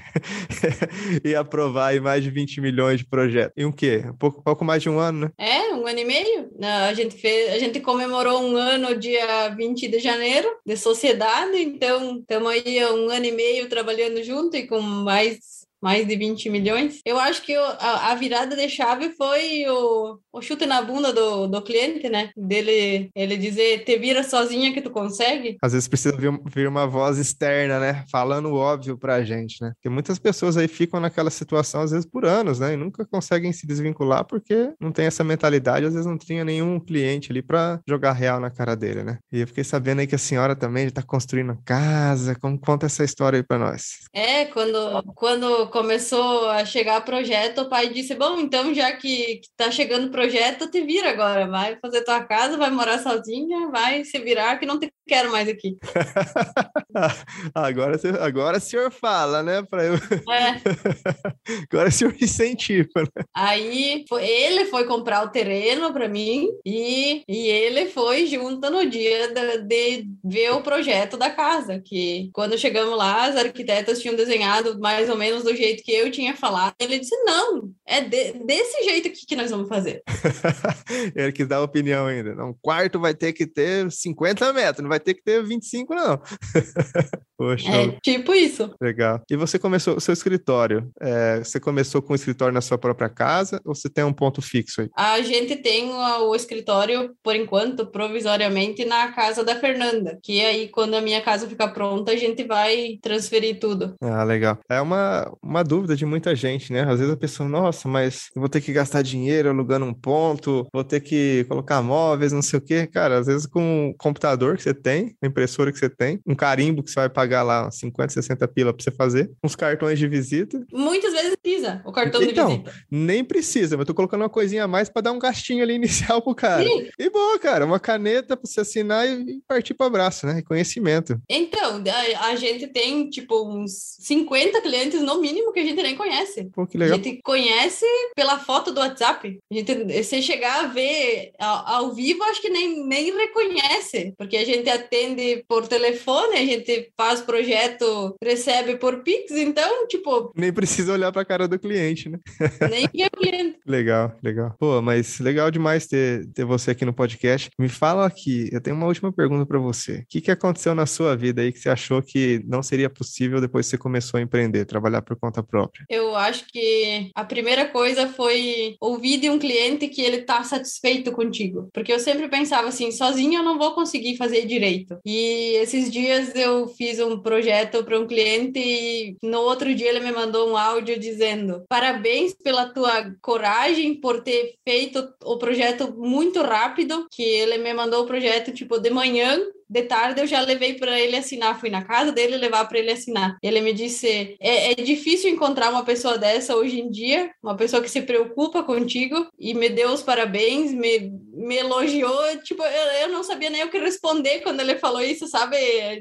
e 1.24 1.35
aprovar 1.35 1.87
aí 1.87 2.00
mais 2.00 2.22
de 2.22 2.31
20 2.31 2.61
milhões 2.61 2.98
de 2.98 3.07
projetos? 3.07 3.54
Em 3.57 3.64
um 3.64 3.72
quê? 3.72 4.04
Um 4.07 4.12
pouco, 4.12 4.42
pouco 4.42 4.66
mais 4.66 4.83
de 4.83 4.90
um 4.90 4.98
ano, 4.98 5.20
né? 5.20 5.33
É, 5.38 5.72
um 5.72 5.87
ano 5.87 5.98
e 5.98 6.04
meio. 6.04 6.50
A 6.61 6.92
gente 6.92 7.16
fez, 7.16 7.54
a 7.54 7.59
gente 7.59 7.81
comemorou 7.81 8.42
um 8.42 8.54
ano 8.54 8.94
dia 8.94 9.48
20 9.48 9.88
de 9.88 9.98
janeiro 9.98 10.46
de 10.66 10.76
sociedade, 10.76 11.57
então 11.57 12.18
estamos 12.18 12.52
aí 12.52 12.85
um 12.85 13.09
ano 13.09 13.24
e 13.24 13.33
meio 13.33 13.66
trabalhando 13.70 14.22
junto 14.22 14.59
e 14.59 14.66
com 14.66 14.78
mais 14.78 15.58
mais 15.80 16.06
de 16.06 16.16
20 16.16 16.50
milhões. 16.50 17.00
Eu 17.04 17.18
acho 17.18 17.42
que 17.42 17.54
a, 17.54 18.10
a, 18.10 18.14
virada 18.14 18.56
de 18.56 18.68
chave 18.68 19.10
foi 19.10 19.64
o, 19.68 20.18
o 20.32 20.42
chute 20.42 20.66
na 20.66 20.82
bunda 20.82 21.12
do, 21.12 21.46
do 21.46 21.62
cliente, 21.62 22.08
né? 22.08 22.30
Dele 22.36 23.10
ele 23.14 23.36
dizer, 23.36 23.84
te 23.84 23.96
vira 23.98 24.22
sozinha 24.22 24.72
que 24.72 24.82
tu 24.82 24.90
consegue. 24.90 25.56
Às 25.62 25.72
vezes 25.72 25.88
precisa 25.88 26.16
vir, 26.16 26.38
vir 26.46 26.68
uma 26.68 26.86
voz 26.86 27.18
externa, 27.18 27.78
né? 27.78 28.04
Falando 28.10 28.54
óbvio 28.54 28.98
pra 28.98 29.22
gente, 29.22 29.62
né? 29.62 29.72
Porque 29.74 29.88
muitas 29.88 30.18
pessoas 30.18 30.56
aí 30.56 30.68
ficam 30.68 31.00
naquela 31.00 31.30
situação, 31.30 31.82
às 31.82 31.90
vezes 31.90 32.06
por 32.06 32.24
anos, 32.24 32.58
né? 32.58 32.74
E 32.74 32.76
nunca 32.76 33.06
conseguem 33.06 33.52
se 33.52 33.66
desvincular 33.66 34.24
porque 34.24 34.72
não 34.80 34.92
tem 34.92 35.06
essa 35.06 35.22
mentalidade, 35.24 35.86
às 35.86 35.92
vezes 35.92 36.06
não 36.06 36.18
tinha 36.18 36.44
nenhum 36.44 36.80
cliente 36.80 37.30
ali 37.30 37.42
para 37.42 37.80
jogar 37.88 38.12
real 38.12 38.40
na 38.40 38.50
cara 38.50 38.74
dele, 38.74 39.02
né? 39.02 39.18
E 39.32 39.40
eu 39.40 39.46
fiquei 39.46 39.64
sabendo 39.64 40.00
aí 40.00 40.06
que 40.06 40.14
a 40.14 40.18
senhora 40.18 40.56
também 40.56 40.86
está 40.86 41.02
construindo 41.02 41.58
casa. 41.64 42.34
Como 42.34 42.58
conta 42.58 42.86
essa 42.86 43.04
história 43.04 43.38
aí 43.38 43.42
para 43.42 43.58
nós? 43.58 43.98
É, 44.12 44.46
quando, 44.46 45.02
quando 45.14 45.67
começou 45.68 46.48
a 46.50 46.64
chegar 46.64 47.04
projeto, 47.04 47.62
o 47.62 47.68
pai 47.68 47.88
disse: 47.88 48.14
Bom, 48.14 48.38
então 48.40 48.74
já 48.74 48.92
que, 48.92 49.37
que 49.37 49.48
tá 49.57 49.70
chegando 49.70 50.11
projeto, 50.11 50.70
te 50.70 50.81
vira 50.83 51.11
agora, 51.11 51.46
vai 51.46 51.76
fazer 51.81 52.04
tua 52.04 52.22
casa, 52.22 52.57
vai 52.57 52.70
morar 52.70 52.98
sozinha, 52.98 53.68
vai 53.70 54.04
se 54.04 54.18
virar, 54.18 54.59
que 54.59 54.66
não 54.66 54.78
te 54.78 54.92
quero 55.09 55.33
mais 55.33 55.48
aqui. 55.48 55.76
agora, 57.54 57.98
agora 58.20 58.59
o 58.59 58.61
senhor 58.61 58.92
fala, 58.92 59.42
né? 59.42 59.62
Pra 59.62 59.85
eu... 59.85 59.94
É. 59.94 60.61
agora 61.72 61.88
o 61.88 61.92
senhor 61.92 62.14
incentiva. 62.20 62.87
Né? 62.96 63.24
Aí 63.35 64.04
foi, 64.09 64.24
ele 64.24 64.66
foi 64.66 64.85
comprar 64.85 65.24
o 65.24 65.31
terreno 65.31 65.92
para 65.92 66.09
mim 66.09 66.48
e, 66.64 67.22
e 67.26 67.48
ele 67.48 67.87
foi 67.87 68.26
junto 68.26 68.70
no 68.70 68.88
dia 68.88 69.33
de, 69.33 69.62
de 69.62 70.09
ver 70.22 70.52
o 70.52 70.61
projeto 70.61 71.16
da 71.16 71.31
casa, 71.31 71.81
que 71.81 72.28
quando 72.33 72.59
chegamos 72.59 72.96
lá, 72.96 73.26
as 73.26 73.37
arquitetas 73.37 74.00
tinham 74.00 74.14
desenhado 74.14 74.78
mais 74.78 75.09
ou 75.09 75.16
menos 75.16 75.42
do 75.42 75.54
jeito 75.59 75.83
que 75.83 75.92
eu 75.92 76.11
tinha 76.11 76.37
falado. 76.37 76.75
Ele 76.79 76.99
disse: 76.99 77.16
não, 77.25 77.71
é 77.87 78.01
de, 78.01 78.33
desse 78.44 78.85
jeito 78.85 79.09
aqui 79.09 79.27
que 79.27 79.37
nós 79.37 79.51
vamos 79.51 79.68
fazer. 79.68 80.03
ele 81.14 81.33
quis 81.33 81.47
dar 81.47 81.62
opinião 81.62 82.07
ainda. 82.07 82.44
Um 82.44 82.55
quarto 82.61 82.99
vai 82.99 83.14
ter 83.14 83.33
que 83.33 83.47
ter 83.47 83.90
50 83.90 84.53
metros, 84.53 84.83
não 84.83 84.88
vai 84.88 85.01
ter 85.01 85.14
que 85.14 85.23
ter 85.23 85.44
25, 85.44 85.94
não. 85.94 86.21
Poxa. 87.38 87.71
É 87.71 87.97
tipo 88.03 88.35
isso. 88.35 88.75
Legal. 88.81 89.23
E 89.31 89.37
você 89.37 89.61
começou 89.61 89.97
o 89.97 90.01
seu 90.01 90.12
escritório? 90.12 90.90
É, 91.01 91.38
você 91.38 91.61
começou 91.61 92.03
com 92.03 92.12
o 92.12 92.16
escritório 92.16 92.53
na 92.53 92.61
sua 92.61 92.77
própria 92.77 93.09
casa 93.09 93.61
ou 93.64 93.77
você 93.77 93.88
tem 93.88 94.03
um 94.03 94.12
ponto 94.12 94.42
fixo 94.42 94.81
aí? 94.81 94.90
A 94.97 95.21
gente 95.23 95.55
tem 95.55 95.88
o 95.88 96.35
escritório, 96.35 97.14
por 97.23 97.37
enquanto, 97.37 97.87
provisoriamente, 97.87 98.85
na 98.85 99.12
casa 99.12 99.44
da 99.44 99.55
Fernanda. 99.55 100.18
Que 100.21 100.44
aí, 100.44 100.68
quando 100.68 100.94
a 100.94 101.01
minha 101.01 101.21
casa 101.21 101.49
ficar 101.49 101.68
pronta, 101.68 102.11
a 102.11 102.16
gente 102.16 102.42
vai 102.42 102.99
transferir 103.01 103.61
tudo. 103.61 103.94
Ah, 104.03 104.25
legal. 104.25 104.59
É 104.68 104.81
uma, 104.81 105.33
uma 105.48 105.64
dúvida 105.64 105.96
de 105.96 106.04
muita 106.04 106.37
gente, 106.37 106.72
né? 106.72 106.82
Às 106.82 106.98
vezes 106.98 107.12
a 107.12 107.16
pessoa, 107.16 107.48
nossa, 107.48 107.88
mas 107.88 108.28
eu 108.37 108.40
vou 108.40 108.48
ter 108.48 108.61
que 108.61 108.72
gastar 108.72 109.02
dinheiro 109.02 109.48
alugando 109.48 109.87
um 109.87 109.94
ponto, 109.94 110.66
vou 110.72 110.84
ter 110.84 111.00
que 111.00 111.46
colocar 111.48 111.82
móveis, 111.82 112.32
não 112.32 112.42
sei 112.42 112.58
o 112.58 112.62
quê. 112.62 112.87
Cara, 112.87 113.18
às 113.18 113.26
vezes 113.26 113.46
com 113.46 113.88
o 113.88 113.94
computador 113.94 114.56
que 114.56 114.62
você 114.62 114.74
tem, 114.74 115.16
a 115.22 115.26
impressora 115.26 115.72
que 115.72 115.78
você 115.78 115.88
tem, 115.88 116.20
um 116.26 116.34
carimbo 116.34 116.82
que 116.82 116.90
você 116.90 117.00
vai 117.00 117.08
pagar 117.08 117.42
lá 117.42 117.70
50, 117.70 118.12
60 118.12 118.46
pila 118.48 118.74
para 118.74 118.84
você 118.84 118.90
fazer, 118.90 119.30
uns 119.42 119.56
cartões 119.56 119.98
de 119.98 120.06
visita. 120.06 120.62
Muitas 120.72 121.12
vezes 121.12 121.34
precisa 121.37 121.80
o 121.84 121.92
cartão 121.92 122.22
então, 122.22 122.48
de 122.48 122.52
visita. 122.52 122.72
Nem 122.90 123.24
precisa, 123.24 123.76
mas 123.76 123.87
tô 123.87 123.94
colocando 123.94 124.22
uma 124.22 124.28
coisinha 124.28 124.64
a 124.64 124.68
mais 124.68 124.90
para 124.90 125.02
dar 125.02 125.12
um 125.12 125.18
gastinho 125.18 125.62
ali 125.62 125.74
inicial 125.76 126.20
pro 126.20 126.34
cara. 126.34 126.62
Sim. 126.62 126.88
E 126.98 127.11
boa, 127.11 127.38
cara, 127.38 127.64
uma 127.64 127.80
caneta 127.80 128.37
para 128.37 128.48
você 128.48 128.61
assinar 128.61 129.08
e 129.08 129.40
partir 129.48 129.72
para 129.72 129.87
abraço, 129.87 130.26
né? 130.26 130.42
Conhecimento. 130.42 131.18
Então, 131.28 131.58
a, 131.68 132.26
a, 132.26 132.37
gente 132.37 132.66
tem 132.68 133.09
tipo 133.09 133.48
uns 133.48 133.96
50 134.00 134.61
clientes 134.61 135.00
no 135.00 135.20
mínimo 135.20 135.52
que 135.52 135.61
a 135.61 135.64
gente 135.64 135.83
nem 135.83 135.96
conhece. 135.96 136.48
Pô, 136.52 136.66
que 136.66 136.78
legal. 136.78 136.98
A 136.98 137.02
gente 137.02 137.20
conhece 137.22 137.87
pela 138.14 138.38
foto 138.38 138.72
do 138.72 138.81
WhatsApp. 138.81 139.38
A 139.50 139.54
gente, 139.54 140.02
se 140.04 140.22
chegar 140.22 140.64
a 140.64 140.68
ver 140.68 141.33
ao, 141.38 141.68
ao 141.68 141.94
vivo, 141.94 142.22
acho 142.24 142.40
que 142.40 142.50
nem, 142.50 142.87
nem 142.87 143.14
reconhece, 143.16 144.14
porque 144.16 144.37
a 144.37 144.44
gente 144.44 144.68
atende 144.68 145.44
por 145.48 145.66
telefone, 145.66 146.37
a 146.37 146.44
gente 146.44 146.90
faz 146.96 147.20
projeto, 147.20 148.16
recebe 148.22 148.76
por 148.76 149.02
Pix, 149.02 149.31
então, 149.33 149.87
tipo. 149.87 150.33
Nem 150.37 150.52
precisa 150.52 150.92
olhar 150.92 151.12
para 151.12 151.22
a 151.22 151.24
cara 151.24 151.48
do 151.48 151.59
cliente, 151.59 152.09
né? 152.09 152.18
Nem 152.70 152.88
é 153.02 153.07
o 153.07 153.16
cliente. 153.16 153.59
legal, 153.66 154.16
legal. 154.22 154.54
Pô, 154.59 154.81
mas 154.83 155.18
legal 155.20 155.50
demais 155.50 155.87
ter, 155.87 156.26
ter 156.33 156.44
você 156.44 156.70
aqui 156.72 156.85
no 156.85 156.92
podcast. 156.92 157.50
Me 157.59 157.68
fala 157.68 158.07
aqui, 158.07 158.48
eu 158.52 158.61
tenho 158.61 158.76
uma 158.76 158.87
última 158.87 159.12
pergunta 159.12 159.46
para 159.46 159.59
você. 159.59 159.98
O 159.98 160.04
que, 160.09 160.20
que 160.20 160.31
aconteceu 160.31 160.74
na 160.74 160.87
sua 160.87 161.16
vida 161.16 161.42
aí 161.42 161.52
que 161.52 161.58
você 161.61 161.68
achou 161.68 162.03
que 162.03 162.42
não 162.47 162.62
seria 162.62 162.90
possível 162.90 163.40
depois 163.40 163.66
que 163.66 163.71
você 163.71 163.79
começou 163.79 164.18
a 164.18 164.23
empreender, 164.23 164.64
trabalhar 164.64 165.03
por 165.03 165.16
conta 165.16 165.42
própria? 165.42 165.85
Eu 165.88 166.14
acho 166.16 166.47
que 166.47 167.11
a 167.14 167.25
primeira 167.25 167.66
coisa 167.68 168.09
foi 168.09 168.77
ouvir 168.81 169.18
de 169.18 169.31
um 169.31 169.38
cliente 169.38 169.88
que 169.88 170.03
ele 170.03 170.23
tá 170.23 170.42
satisfeito 170.44 171.12
contigo. 171.12 171.68
Porque 171.73 171.92
eu 171.92 172.01
sempre 172.01 172.29
pensava 172.29 172.68
assim, 172.68 172.90
sozinho 172.90 173.40
eu 173.40 173.44
não 173.44 173.59
vou 173.59 173.75
conseguir 173.75 174.16
fazer 174.16 174.47
direito. 174.47 174.99
E 175.05 175.55
esses 175.57 175.90
dias 175.90 176.35
eu 176.35 176.68
fiz 176.68 176.99
um 176.99 177.21
projeto 177.21 177.85
para 177.85 177.99
um 177.99 178.07
cliente 178.07 178.59
e 178.59 179.16
no 179.23 179.40
outro 179.40 179.75
dia 179.75 179.88
ele 179.88 180.01
me 180.01 180.12
mandou 180.12 180.51
um 180.51 180.57
áudio 180.57 180.99
dizendo: 180.99 181.64
"Parabéns 181.68 182.35
pela 182.35 182.66
tua 182.66 183.12
coragem 183.21 183.94
por 184.01 184.23
ter 184.23 184.55
feito 184.66 185.09
o 185.25 185.38
projeto 185.38 185.94
muito 185.97 186.40
rápido", 186.42 187.07
que 187.11 187.23
ele 187.23 187.59
me 187.59 187.73
mandou 187.75 188.03
o 188.05 188.07
projeto 188.07 188.53
tipo 188.53 188.79
de 188.79 188.90
manhã 188.90 189.38
de 189.68 189.83
tarde 189.83 190.20
eu 190.20 190.26
já 190.26 190.40
levei 190.40 190.74
para 190.74 190.98
ele 190.98 191.16
assinar, 191.16 191.61
fui 191.61 191.68
na 191.68 191.85
casa 191.85 192.11
dele 192.11 192.37
levar 192.37 192.64
para 192.66 192.78
ele 192.78 192.90
assinar. 192.90 193.37
Ele 193.42 193.61
me 193.61 193.72
disse: 193.72 194.37
é, 194.40 194.72
é, 194.72 194.74
difícil 194.74 195.31
encontrar 195.31 195.70
uma 195.70 195.85
pessoa 195.85 196.16
dessa 196.16 196.57
hoje 196.57 196.81
em 196.81 196.90
dia, 196.90 197.31
uma 197.42 197.57
pessoa 197.57 197.83
que 197.83 197.90
se 197.90 198.02
preocupa 198.02 198.62
contigo 198.62 199.26
e 199.38 199.52
me 199.54 199.68
deu 199.68 199.90
os 199.90 200.02
parabéns, 200.02 200.72
me, 200.72 201.12
me 201.35 201.57
elogiou. 201.57 202.38
Tipo, 202.42 202.62
eu, 202.62 203.02
eu 203.02 203.09
não 203.11 203.22
sabia 203.22 203.50
nem 203.50 203.64
o 203.64 203.70
que 203.70 203.78
responder 203.78 204.40
quando 204.40 204.61
ele 204.61 204.76
falou 204.76 205.02
isso, 205.02 205.26
sabe? 205.26 205.57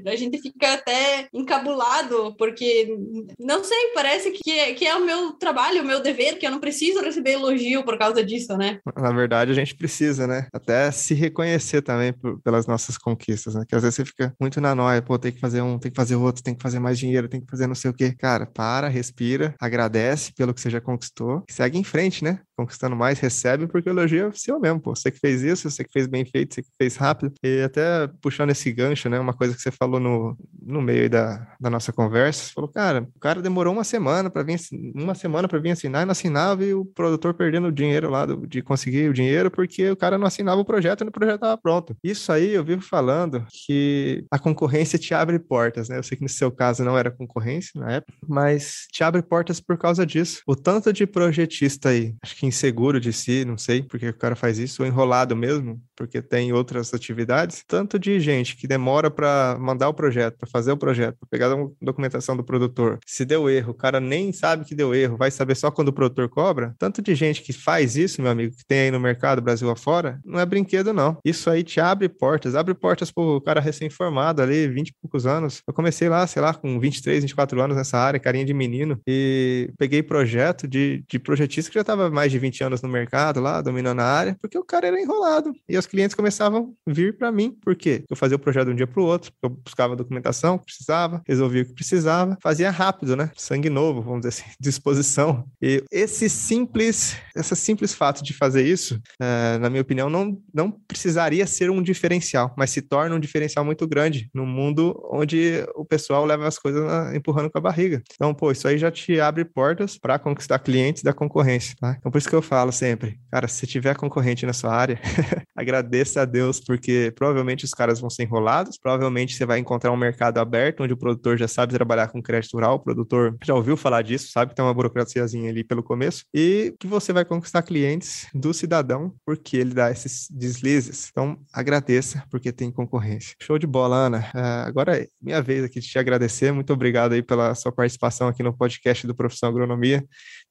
A 0.06 0.15
gente 0.15 0.41
fica 0.41 0.73
até 0.73 1.27
encabulado, 1.34 2.36
porque 2.38 2.95
não 3.38 3.63
sei, 3.63 3.91
parece 3.93 4.32
que 4.32 4.51
é, 4.51 4.73
que 4.73 4.86
é 4.86 4.95
o 4.95 5.06
meu 5.06 5.34
trabalho, 5.34 5.82
o 5.82 5.86
meu 5.86 6.01
dever, 6.01 6.38
que 6.38 6.47
eu 6.47 6.51
não 6.51 6.60
preciso 6.60 7.01
receber 7.01 7.32
elogio 7.32 7.84
por 7.84 7.97
causa 7.97 8.23
disso, 8.23 8.56
né? 8.58 8.80
Na 8.95 9.12
verdade, 9.12 9.51
a 9.51 9.56
gente 9.56 9.75
precisa, 9.75 10.25
né? 10.25 10.47
Até 10.53 10.89
se 10.91 11.13
reconhecer 11.13 11.82
também 11.82 12.13
pelas 12.43 12.65
nossas 12.65 12.97
conquistas 12.97 13.57
né? 13.58 13.65
Que 13.67 13.76
às 13.76 13.82
vezes 13.82 13.96
você 13.96 14.06
fica 14.06 14.34
muito 14.39 14.60
na 14.62 14.74
noia, 14.76 15.02
pô, 15.02 15.17
tem 15.20 15.32
que 15.32 15.39
fazer 15.39 15.62
um, 15.62 15.78
tem 15.80 15.91
que 15.91 15.96
fazer 15.96 16.15
outro, 16.15 16.43
tem 16.43 16.56
que 16.56 16.62
fazer 16.63 16.80
mais 16.80 16.98
dinheiro, 17.00 17.28
tem 17.30 17.41
que 17.41 17.48
fazer 17.50 17.67
não 17.67 17.76
sei 17.76 17.91
o 17.91 17.93
quê. 17.93 18.13
Cara, 18.17 18.46
para, 18.46 18.88
respira, 18.88 19.56
agradece 19.60 20.34
pelo 20.34 20.54
que 20.54 20.62
você 20.62 20.70
já 20.70 20.82
conquistou, 20.82 21.43
segue 21.50 21.78
em 21.78 21.84
frente, 21.84 22.24
né? 22.24 22.39
Conquistando 22.58 22.96
mais, 22.96 23.20
recebe, 23.20 23.67
porque 23.67 23.89
o 23.89 23.91
elogio 23.91 24.28
é 24.28 24.32
seu 24.34 24.60
mesmo, 24.60 24.80
pô. 24.80 24.96
Você 24.96 25.12
que 25.12 25.20
fez 25.20 25.43
isso, 25.43 25.70
você 25.70 25.84
que 25.84 25.91
fez 25.91 26.08
bem 26.08 26.26
feito, 26.26 26.56
você 26.56 26.63
que 26.63 26.70
fez 26.78 26.96
rápido. 26.96 27.32
E 27.43 27.62
até 27.62 28.08
puxando 28.22 28.50
esse 28.50 28.72
gancho, 28.72 29.10
né? 29.10 29.20
Uma 29.20 29.34
coisa 29.34 29.56
que 29.56 29.62
você 29.62 29.72
falou 29.72 30.00
no, 30.00 30.38
no 30.60 30.82
meio 30.82 31.10
da, 31.10 31.56
da 31.60 31.70
nossa 31.70 31.93
conversa, 31.93 32.46
você 32.46 32.54
falou, 32.54 32.70
cara, 32.70 33.08
o 33.15 33.20
cara 33.20 33.41
demorou 33.41 33.74
uma 33.74 33.84
semana 33.84 34.30
para 34.30 34.43
vir, 34.43 34.60
uma 34.96 35.13
semana 35.13 35.48
para 35.48 35.60
vir 35.60 35.72
assinar 35.72 36.02
e 36.02 36.06
não 36.06 36.12
assinava 36.12 36.63
e 36.63 36.74
o 36.74 36.84
produtor 36.84 37.34
perdendo 37.34 37.67
o 37.67 37.72
dinheiro 37.72 38.10
lá 38.10 38.26
do, 38.26 38.48
de 38.48 38.62
conseguir 38.62 39.10
o 39.10 39.13
dinheiro 39.13 39.52
porque 39.52 39.91
o 39.91 39.96
cara 39.96 40.17
não 40.17 40.26
assinava 40.26 40.60
o 40.60 40.65
projeto 40.65 41.04
e 41.04 41.08
o 41.08 41.12
projeto 41.12 41.36
estava 41.36 41.58
pronto. 41.58 41.96
Isso 42.04 42.32
aí 42.32 42.54
eu 42.54 42.63
vivo 42.63 42.82
falando 42.82 43.46
que 43.52 44.26
a 44.32 44.39
concorrência 44.39 44.98
te 44.98 45.13
abre 45.13 45.38
portas, 45.38 45.89
né? 45.89 45.98
Eu 45.98 46.04
sei 46.04 46.17
que 46.17 46.24
no 46.24 46.30
seu 46.30 46.52
caso 46.52 46.84
não 46.84 46.98
era 46.98 47.12
concorrência 47.12 47.80
na 47.80 47.93
época, 47.93 48.17
mas 48.28 48.88
te 48.91 49.04
abre 49.04 49.22
portas 49.22 49.60
por 49.60 49.78
causa 49.78 50.06
disso. 50.06 50.41
O 50.48 50.56
tanto 50.56 50.91
de 50.91 51.06
projetista 51.06 51.89
aí, 51.89 52.15
acho 52.24 52.36
que 52.36 52.46
inseguro 52.47 52.99
de 52.99 53.13
si, 53.13 53.45
não 53.45 53.57
sei 53.57 53.83
porque 53.83 54.10
o 54.10 54.13
cara 54.17 54.36
faz 54.36 54.57
isso, 54.60 54.81
ou 54.83 54.88
enrolado 54.88 55.36
mesmo, 55.36 55.81
porque 55.97 56.21
tem 56.21 56.53
outras 56.53 56.93
atividades, 56.93 57.63
tanto 57.67 57.97
de 57.97 58.19
gente 58.19 58.55
que 58.55 58.67
demora 58.67 59.10
para 59.10 59.57
mandar 59.60 59.89
o 59.89 59.93
projeto, 59.93 60.38
para 60.38 60.47
fazer 60.47 60.71
o 60.71 60.77
projeto, 60.77 61.17
para 61.19 61.27
pegar 61.29 61.51
a 61.51 61.67
documentação 61.81 62.38
do 62.38 62.43
produtor. 62.43 62.99
Se 63.05 63.25
deu 63.25 63.49
erro, 63.49 63.71
o 63.71 63.73
cara 63.73 63.99
nem 63.99 64.31
sabe 64.31 64.63
que 64.63 64.75
deu 64.75 64.93
erro, 64.93 65.17
vai 65.17 65.31
saber 65.31 65.55
só 65.55 65.71
quando 65.71 65.89
o 65.89 65.93
produtor 65.93 66.29
cobra. 66.29 66.75
Tanto 66.77 67.01
de 67.01 67.15
gente 67.15 67.41
que 67.41 67.51
faz 67.51 67.97
isso, 67.97 68.21
meu 68.21 68.31
amigo, 68.31 68.55
que 68.55 68.65
tem 68.65 68.81
aí 68.81 68.91
no 68.91 68.99
mercado 68.99 69.41
Brasil 69.41 69.69
afora, 69.69 70.19
não 70.23 70.39
é 70.39 70.45
brinquedo 70.45 70.93
não. 70.93 71.17
Isso 71.25 71.49
aí 71.49 71.63
te 71.63 71.79
abre 71.79 72.07
portas, 72.07 72.55
abre 72.55 72.75
portas 72.75 73.12
pro 73.12 73.41
cara 73.41 73.60
recém-formado 73.60 74.41
ali, 74.41 74.67
20 74.67 74.89
e 74.89 74.93
poucos 75.01 75.25
anos. 75.25 75.63
Eu 75.67 75.73
comecei 75.73 76.07
lá, 76.07 76.27
sei 76.27 76.41
lá, 76.41 76.53
com 76.53 76.79
23, 76.79 77.23
24 77.23 77.60
anos 77.62 77.75
nessa 77.75 77.97
área, 77.97 78.19
carinha 78.19 78.45
de 78.45 78.53
menino, 78.53 78.99
e 79.07 79.71
peguei 79.77 80.03
projeto 80.03 80.67
de, 80.67 81.03
de 81.10 81.17
projetista 81.17 81.71
que 81.71 81.75
já 81.75 81.81
estava 81.81 82.10
mais 82.12 82.31
de 82.31 82.38
20 82.38 82.63
anos 82.63 82.81
no 82.81 82.89
mercado 82.89 83.39
lá, 83.41 83.62
dominando 83.62 83.99
a 83.99 84.05
área, 84.05 84.38
porque 84.39 84.57
o 84.57 84.63
cara 84.63 84.88
era 84.88 85.01
enrolado. 85.01 85.53
E 85.67 85.75
clientes 85.88 86.15
começavam 86.15 86.73
a 86.88 86.91
vir 86.91 87.17
para 87.17 87.32
mim, 87.32 87.52
por 87.52 87.76
quê? 87.76 88.04
Eu 88.10 88.15
fazia 88.15 88.36
o 88.36 88.39
projeto 88.39 88.67
de 88.67 88.73
um 88.73 88.76
dia 88.76 88.88
para 88.88 89.02
o 89.02 89.06
outro, 89.06 89.32
eu 89.41 89.50
buscava 89.50 89.93
a 89.93 89.95
documentação 89.95 90.58
que 90.58 90.65
precisava, 90.65 91.21
resolvia 91.28 91.63
o 91.63 91.65
que 91.65 91.73
precisava, 91.73 92.38
fazia 92.41 92.69
rápido, 92.69 93.15
né? 93.15 93.32
Sangue 93.36 93.69
novo, 93.69 94.02
vamos 94.02 94.21
dizer 94.21 94.30
assim, 94.30 94.52
disposição. 94.60 95.45
E 95.62 95.84
esse 95.91 96.30
simples, 96.30 97.17
esse 97.36 97.56
simples 97.56 97.93
fato 97.93 98.23
de 98.23 98.34
fazer 98.34 98.65
isso, 98.65 99.00
é, 99.21 99.58
na 99.58 99.69
minha 99.69 99.82
opinião, 99.82 100.10
não, 100.10 100.38
não 100.54 100.71
precisaria 100.71 101.45
ser 101.47 101.69
um 101.69 101.82
diferencial, 101.82 102.54
mas 102.58 102.69
se 102.69 102.82
torna 102.82 103.15
um 103.15 103.19
diferencial 103.19 103.63
muito 103.63 103.88
grande 103.88 104.30
no 104.34 104.45
mundo 104.45 105.00
onde 105.12 105.65
o 105.76 105.86
pessoal 105.86 106.26
leva 106.26 106.47
as 106.47 106.58
coisas 106.58 106.84
na, 106.84 107.15
empurrando 107.15 107.50
com 107.50 107.58
a 107.58 107.62
barriga. 107.62 108.02
Então, 108.13 108.34
pô, 108.34 108.52
isso 108.52 108.67
aí 108.67 108.78
já 108.78 108.91
te 108.91 109.19
abre 109.19 109.45
portas 109.45 109.97
para 109.97 110.19
conquistar 110.19 110.60
clientes 110.60 111.04
da 111.04 111.13
concorrência, 111.13 111.76
tá? 111.80 111.95
Então, 111.97 112.12
por 112.12 112.17
isso 112.17 112.30
que 112.30 112.36
eu 112.36 112.41
falo 112.41 112.71
sempre, 112.71 113.19
cara, 113.32 113.47
se 113.47 113.65
tiver 113.65 113.95
concorrente 113.95 114.45
na 114.45 114.54
sua 114.54 114.73
área, 114.73 115.00
agradeça 115.77 116.21
a 116.21 116.25
Deus, 116.25 116.59
porque 116.59 117.11
provavelmente 117.15 117.65
os 117.65 117.71
caras 117.71 117.99
vão 117.99 118.09
ser 118.09 118.23
enrolados, 118.23 118.77
provavelmente 118.77 119.35
você 119.35 119.45
vai 119.45 119.59
encontrar 119.59 119.91
um 119.91 119.97
mercado 119.97 120.39
aberto 120.39 120.83
onde 120.83 120.93
o 120.93 120.97
produtor 120.97 121.37
já 121.37 121.47
sabe 121.47 121.73
trabalhar 121.73 122.07
com 122.07 122.21
crédito 122.21 122.53
rural, 122.53 122.75
o 122.75 122.79
produtor 122.79 123.37
já 123.43 123.53
ouviu 123.53 123.77
falar 123.77 124.01
disso, 124.01 124.31
sabe 124.31 124.49
que 124.49 124.55
tem 124.55 124.65
uma 124.65 124.73
burocraciazinha 124.73 125.49
ali 125.49 125.63
pelo 125.63 125.83
começo, 125.83 126.23
e 126.33 126.73
que 126.79 126.87
você 126.87 127.13
vai 127.13 127.23
conquistar 127.23 127.61
clientes 127.61 128.27
do 128.33 128.53
cidadão 128.53 129.13
porque 129.25 129.57
ele 129.57 129.73
dá 129.73 129.91
esses 129.91 130.27
deslizes. 130.29 131.09
Então, 131.11 131.37
agradeça 131.53 132.23
porque 132.29 132.51
tem 132.51 132.71
concorrência. 132.71 133.35
Show 133.41 133.57
de 133.57 133.67
bola, 133.67 133.95
Ana. 133.95 134.31
Uh, 134.33 134.67
agora 134.67 134.97
é 134.97 135.07
minha 135.21 135.41
vez 135.41 135.63
aqui 135.63 135.79
de 135.79 135.87
te 135.87 135.99
agradecer. 135.99 136.51
Muito 136.51 136.73
obrigado 136.73 137.13
aí 137.13 137.21
pela 137.21 137.53
sua 137.55 137.71
participação 137.71 138.27
aqui 138.27 138.41
no 138.41 138.55
podcast 138.55 139.05
do 139.05 139.15
Profissão 139.15 139.49
Agronomia. 139.49 140.03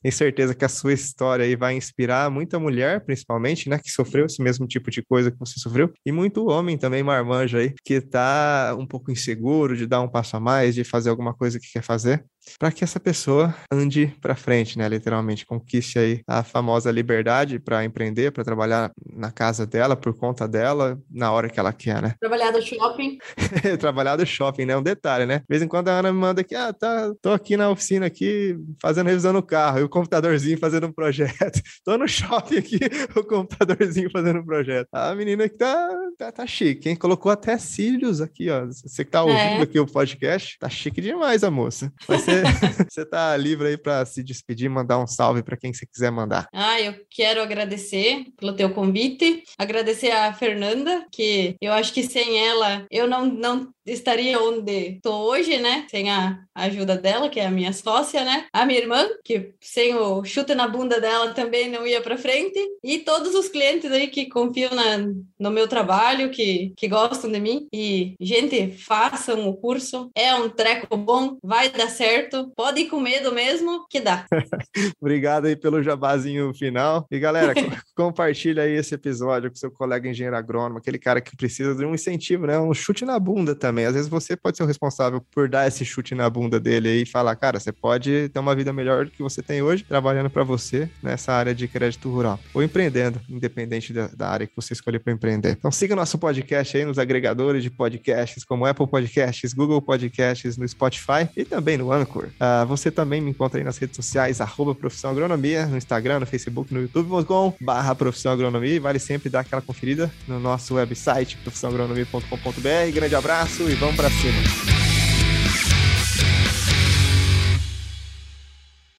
Tenho 0.06 0.14
certeza 0.14 0.54
que 0.54 0.64
a 0.64 0.68
sua 0.68 0.92
história 0.92 1.44
aí 1.44 1.56
vai 1.56 1.74
inspirar 1.74 2.30
muita 2.30 2.60
mulher, 2.60 3.04
principalmente, 3.04 3.68
né, 3.68 3.76
que 3.76 3.90
sofreu 3.90 4.26
esse 4.26 4.40
mesmo 4.40 4.64
tipo 4.64 4.88
de 4.88 5.02
coisa 5.02 5.32
que 5.32 5.36
você 5.36 5.58
sofreu, 5.58 5.92
e 6.06 6.12
muito 6.12 6.48
homem 6.48 6.78
também, 6.78 7.02
marmanjo 7.02 7.58
aí, 7.58 7.74
que 7.84 8.00
tá 8.00 8.76
um 8.78 8.86
pouco 8.86 9.10
inseguro 9.10 9.76
de 9.76 9.84
dar 9.84 10.00
um 10.00 10.08
passo 10.08 10.36
a 10.36 10.40
mais, 10.40 10.76
de 10.76 10.84
fazer 10.84 11.10
alguma 11.10 11.34
coisa 11.34 11.58
que 11.58 11.72
quer 11.72 11.82
fazer 11.82 12.24
para 12.58 12.70
que 12.72 12.84
essa 12.84 12.98
pessoa 13.00 13.54
ande 13.70 14.14
para 14.20 14.34
frente, 14.34 14.78
né? 14.78 14.88
Literalmente, 14.88 15.44
conquiste 15.44 15.98
aí 15.98 16.20
a 16.26 16.42
famosa 16.42 16.90
liberdade 16.90 17.58
para 17.58 17.84
empreender, 17.84 18.30
para 18.30 18.44
trabalhar 18.44 18.92
na 19.14 19.30
casa 19.30 19.66
dela, 19.66 19.96
por 19.96 20.14
conta 20.14 20.48
dela, 20.48 20.98
na 21.10 21.32
hora 21.32 21.48
que 21.48 21.58
ela 21.58 21.72
quer, 21.72 22.00
né? 22.00 22.14
Trabalhar 22.20 22.50
do 22.50 22.62
shopping. 22.62 23.18
trabalhar 23.78 24.16
do 24.16 24.26
shopping, 24.26 24.64
né? 24.64 24.76
Um 24.76 24.82
detalhe, 24.82 25.26
né? 25.26 25.38
De 25.40 25.46
vez 25.48 25.62
em 25.62 25.68
quando 25.68 25.88
a 25.88 25.98
Ana 25.98 26.12
me 26.12 26.18
manda 26.18 26.40
aqui, 26.40 26.54
ah, 26.54 26.72
tá, 26.72 27.12
tô 27.20 27.32
aqui 27.32 27.56
na 27.56 27.70
oficina 27.70 28.06
aqui 28.06 28.56
fazendo 28.80 29.08
revisão 29.08 29.32
no 29.32 29.42
carro, 29.42 29.80
e 29.80 29.82
o 29.82 29.88
computadorzinho 29.88 30.58
fazendo 30.58 30.86
um 30.86 30.92
projeto. 30.92 31.60
tô 31.84 31.98
no 31.98 32.08
shopping 32.08 32.58
aqui, 32.58 32.78
o 33.16 33.24
computadorzinho 33.24 34.10
fazendo 34.10 34.40
um 34.40 34.44
projeto. 34.44 34.88
A 34.92 35.14
menina 35.14 35.48
que 35.48 35.56
tá, 35.56 35.88
tá, 36.18 36.32
tá 36.32 36.46
chique, 36.46 36.88
hein? 36.88 36.96
Colocou 36.96 37.30
até 37.30 37.58
cílios 37.58 38.20
aqui, 38.20 38.50
ó. 38.50 38.66
Você 38.66 39.04
que 39.04 39.10
tá 39.10 39.22
ouvindo 39.22 39.38
é. 39.38 39.62
aqui 39.62 39.78
o 39.78 39.86
podcast, 39.86 40.58
tá 40.58 40.68
chique 40.68 41.00
demais 41.00 41.42
a 41.44 41.50
moça. 41.50 41.92
Vai 42.06 42.18
ser 42.18 42.35
você 42.88 43.04
tá 43.04 43.36
livre 43.36 43.68
aí 43.68 43.76
para 43.76 44.04
se 44.04 44.22
despedir, 44.22 44.68
mandar 44.68 44.98
um 44.98 45.06
salve 45.06 45.42
para 45.42 45.56
quem 45.56 45.72
você 45.72 45.86
quiser 45.86 46.10
mandar. 46.10 46.48
Ah, 46.52 46.80
eu 46.80 46.94
quero 47.10 47.42
agradecer 47.42 48.24
pelo 48.36 48.54
teu 48.54 48.70
convite, 48.70 49.42
agradecer 49.58 50.10
a 50.10 50.32
Fernanda, 50.32 51.06
que 51.12 51.56
eu 51.60 51.72
acho 51.72 51.92
que 51.92 52.02
sem 52.02 52.46
ela 52.46 52.86
eu 52.90 53.06
não, 53.06 53.26
não 53.26 53.68
estaria 53.86 54.40
onde 54.40 54.96
estou 54.96 55.28
hoje, 55.28 55.58
né? 55.58 55.86
Sem 55.90 56.10
a 56.10 56.40
ajuda 56.54 56.96
dela, 56.96 57.28
que 57.28 57.38
é 57.38 57.46
a 57.46 57.50
minha 57.50 57.72
sócia, 57.72 58.24
né? 58.24 58.46
A 58.52 58.66
minha 58.66 58.80
irmã, 58.80 59.06
que 59.24 59.54
sem 59.60 59.94
o 59.94 60.24
chute 60.24 60.54
na 60.54 60.66
bunda 60.66 61.00
dela 61.00 61.32
também 61.32 61.70
não 61.70 61.86
ia 61.86 62.00
para 62.00 62.18
frente, 62.18 62.58
e 62.82 62.98
todos 62.98 63.34
os 63.34 63.48
clientes 63.48 63.90
aí 63.92 64.08
que 64.08 64.28
confiam 64.28 64.74
na, 64.74 64.98
no 65.38 65.50
meu 65.50 65.68
trabalho, 65.68 66.30
que, 66.30 66.72
que 66.76 66.88
gostam 66.88 67.30
de 67.30 67.38
mim. 67.38 67.68
E, 67.72 68.14
gente, 68.20 68.72
façam 68.72 69.48
o 69.48 69.56
curso. 69.56 70.10
É 70.14 70.34
um 70.34 70.48
treco 70.48 70.96
bom, 70.96 71.36
vai 71.42 71.68
dar 71.70 71.88
certo. 71.88 72.25
Pode 72.54 72.80
ir 72.80 72.86
com 72.86 73.00
medo 73.00 73.32
mesmo, 73.32 73.86
que 73.88 74.00
dá. 74.00 74.26
Obrigado 75.00 75.46
aí 75.46 75.56
pelo 75.56 75.82
jabazinho 75.82 76.52
final. 76.54 77.06
E 77.10 77.18
galera, 77.18 77.54
compartilha 77.94 78.62
aí 78.62 78.72
esse 78.72 78.94
episódio 78.94 79.50
com 79.50 79.56
seu 79.56 79.70
colega 79.70 80.08
engenheiro 80.08 80.36
agrônomo, 80.36 80.78
aquele 80.78 80.98
cara 80.98 81.20
que 81.20 81.36
precisa 81.36 81.74
de 81.74 81.84
um 81.84 81.94
incentivo, 81.94 82.46
né? 82.46 82.58
Um 82.58 82.74
chute 82.74 83.04
na 83.04 83.18
bunda 83.18 83.54
também. 83.54 83.86
Às 83.86 83.94
vezes 83.94 84.08
você 84.08 84.36
pode 84.36 84.56
ser 84.56 84.62
o 84.62 84.66
responsável 84.66 85.22
por 85.30 85.48
dar 85.48 85.66
esse 85.66 85.84
chute 85.84 86.14
na 86.14 86.28
bunda 86.28 86.58
dele 86.58 86.88
aí 86.88 87.02
e 87.02 87.06
falar, 87.06 87.36
cara, 87.36 87.60
você 87.60 87.72
pode 87.72 88.28
ter 88.28 88.38
uma 88.38 88.54
vida 88.54 88.72
melhor 88.72 89.04
do 89.04 89.10
que 89.10 89.22
você 89.22 89.42
tem 89.42 89.62
hoje, 89.62 89.84
trabalhando 89.84 90.30
para 90.30 90.44
você 90.44 90.88
nessa 91.02 91.32
área 91.32 91.54
de 91.54 91.66
crédito 91.68 92.10
rural. 92.10 92.38
Ou 92.54 92.62
empreendendo, 92.62 93.20
independente 93.28 93.92
da, 93.92 94.08
da 94.08 94.28
área 94.28 94.46
que 94.46 94.56
você 94.56 94.72
escolher 94.72 94.98
para 94.98 95.12
empreender. 95.12 95.52
Então 95.52 95.70
siga 95.70 95.96
nosso 95.96 96.18
podcast 96.18 96.76
aí 96.76 96.84
nos 96.84 96.98
agregadores 96.98 97.62
de 97.62 97.70
podcasts, 97.70 98.44
como 98.44 98.66
Apple 98.66 98.86
Podcasts, 98.86 99.52
Google 99.52 99.80
Podcasts, 99.82 100.56
no 100.56 100.66
Spotify 100.66 101.28
e 101.36 101.44
também 101.44 101.76
no 101.76 101.92
Anchor. 101.92 102.05
Uh, 102.28 102.66
você 102.66 102.90
também 102.90 103.20
me 103.20 103.30
encontra 103.30 103.60
aí 103.60 103.64
nas 103.64 103.78
redes 103.78 103.96
sociais, 103.96 104.40
arroba 104.40 104.74
Profissão 104.74 105.10
Agronomia, 105.10 105.66
no 105.66 105.76
Instagram, 105.76 106.20
no 106.20 106.26
Facebook, 106.26 106.72
no 106.72 106.82
YouTube.com 106.82 107.54
barra 107.60 107.94
Profissão 107.94 108.32
Agronomia 108.32 108.74
e 108.74 108.78
vale 108.78 108.98
sempre 108.98 109.28
dar 109.28 109.40
aquela 109.40 109.62
conferida 109.62 110.10
no 110.26 110.38
nosso 110.38 110.74
website 110.74 111.36
profissãoagronomia.com.br. 111.38 112.92
Grande 112.92 113.14
abraço 113.14 113.68
e 113.68 113.74
vamos 113.74 113.96
para 113.96 114.10
cima! 114.10 114.75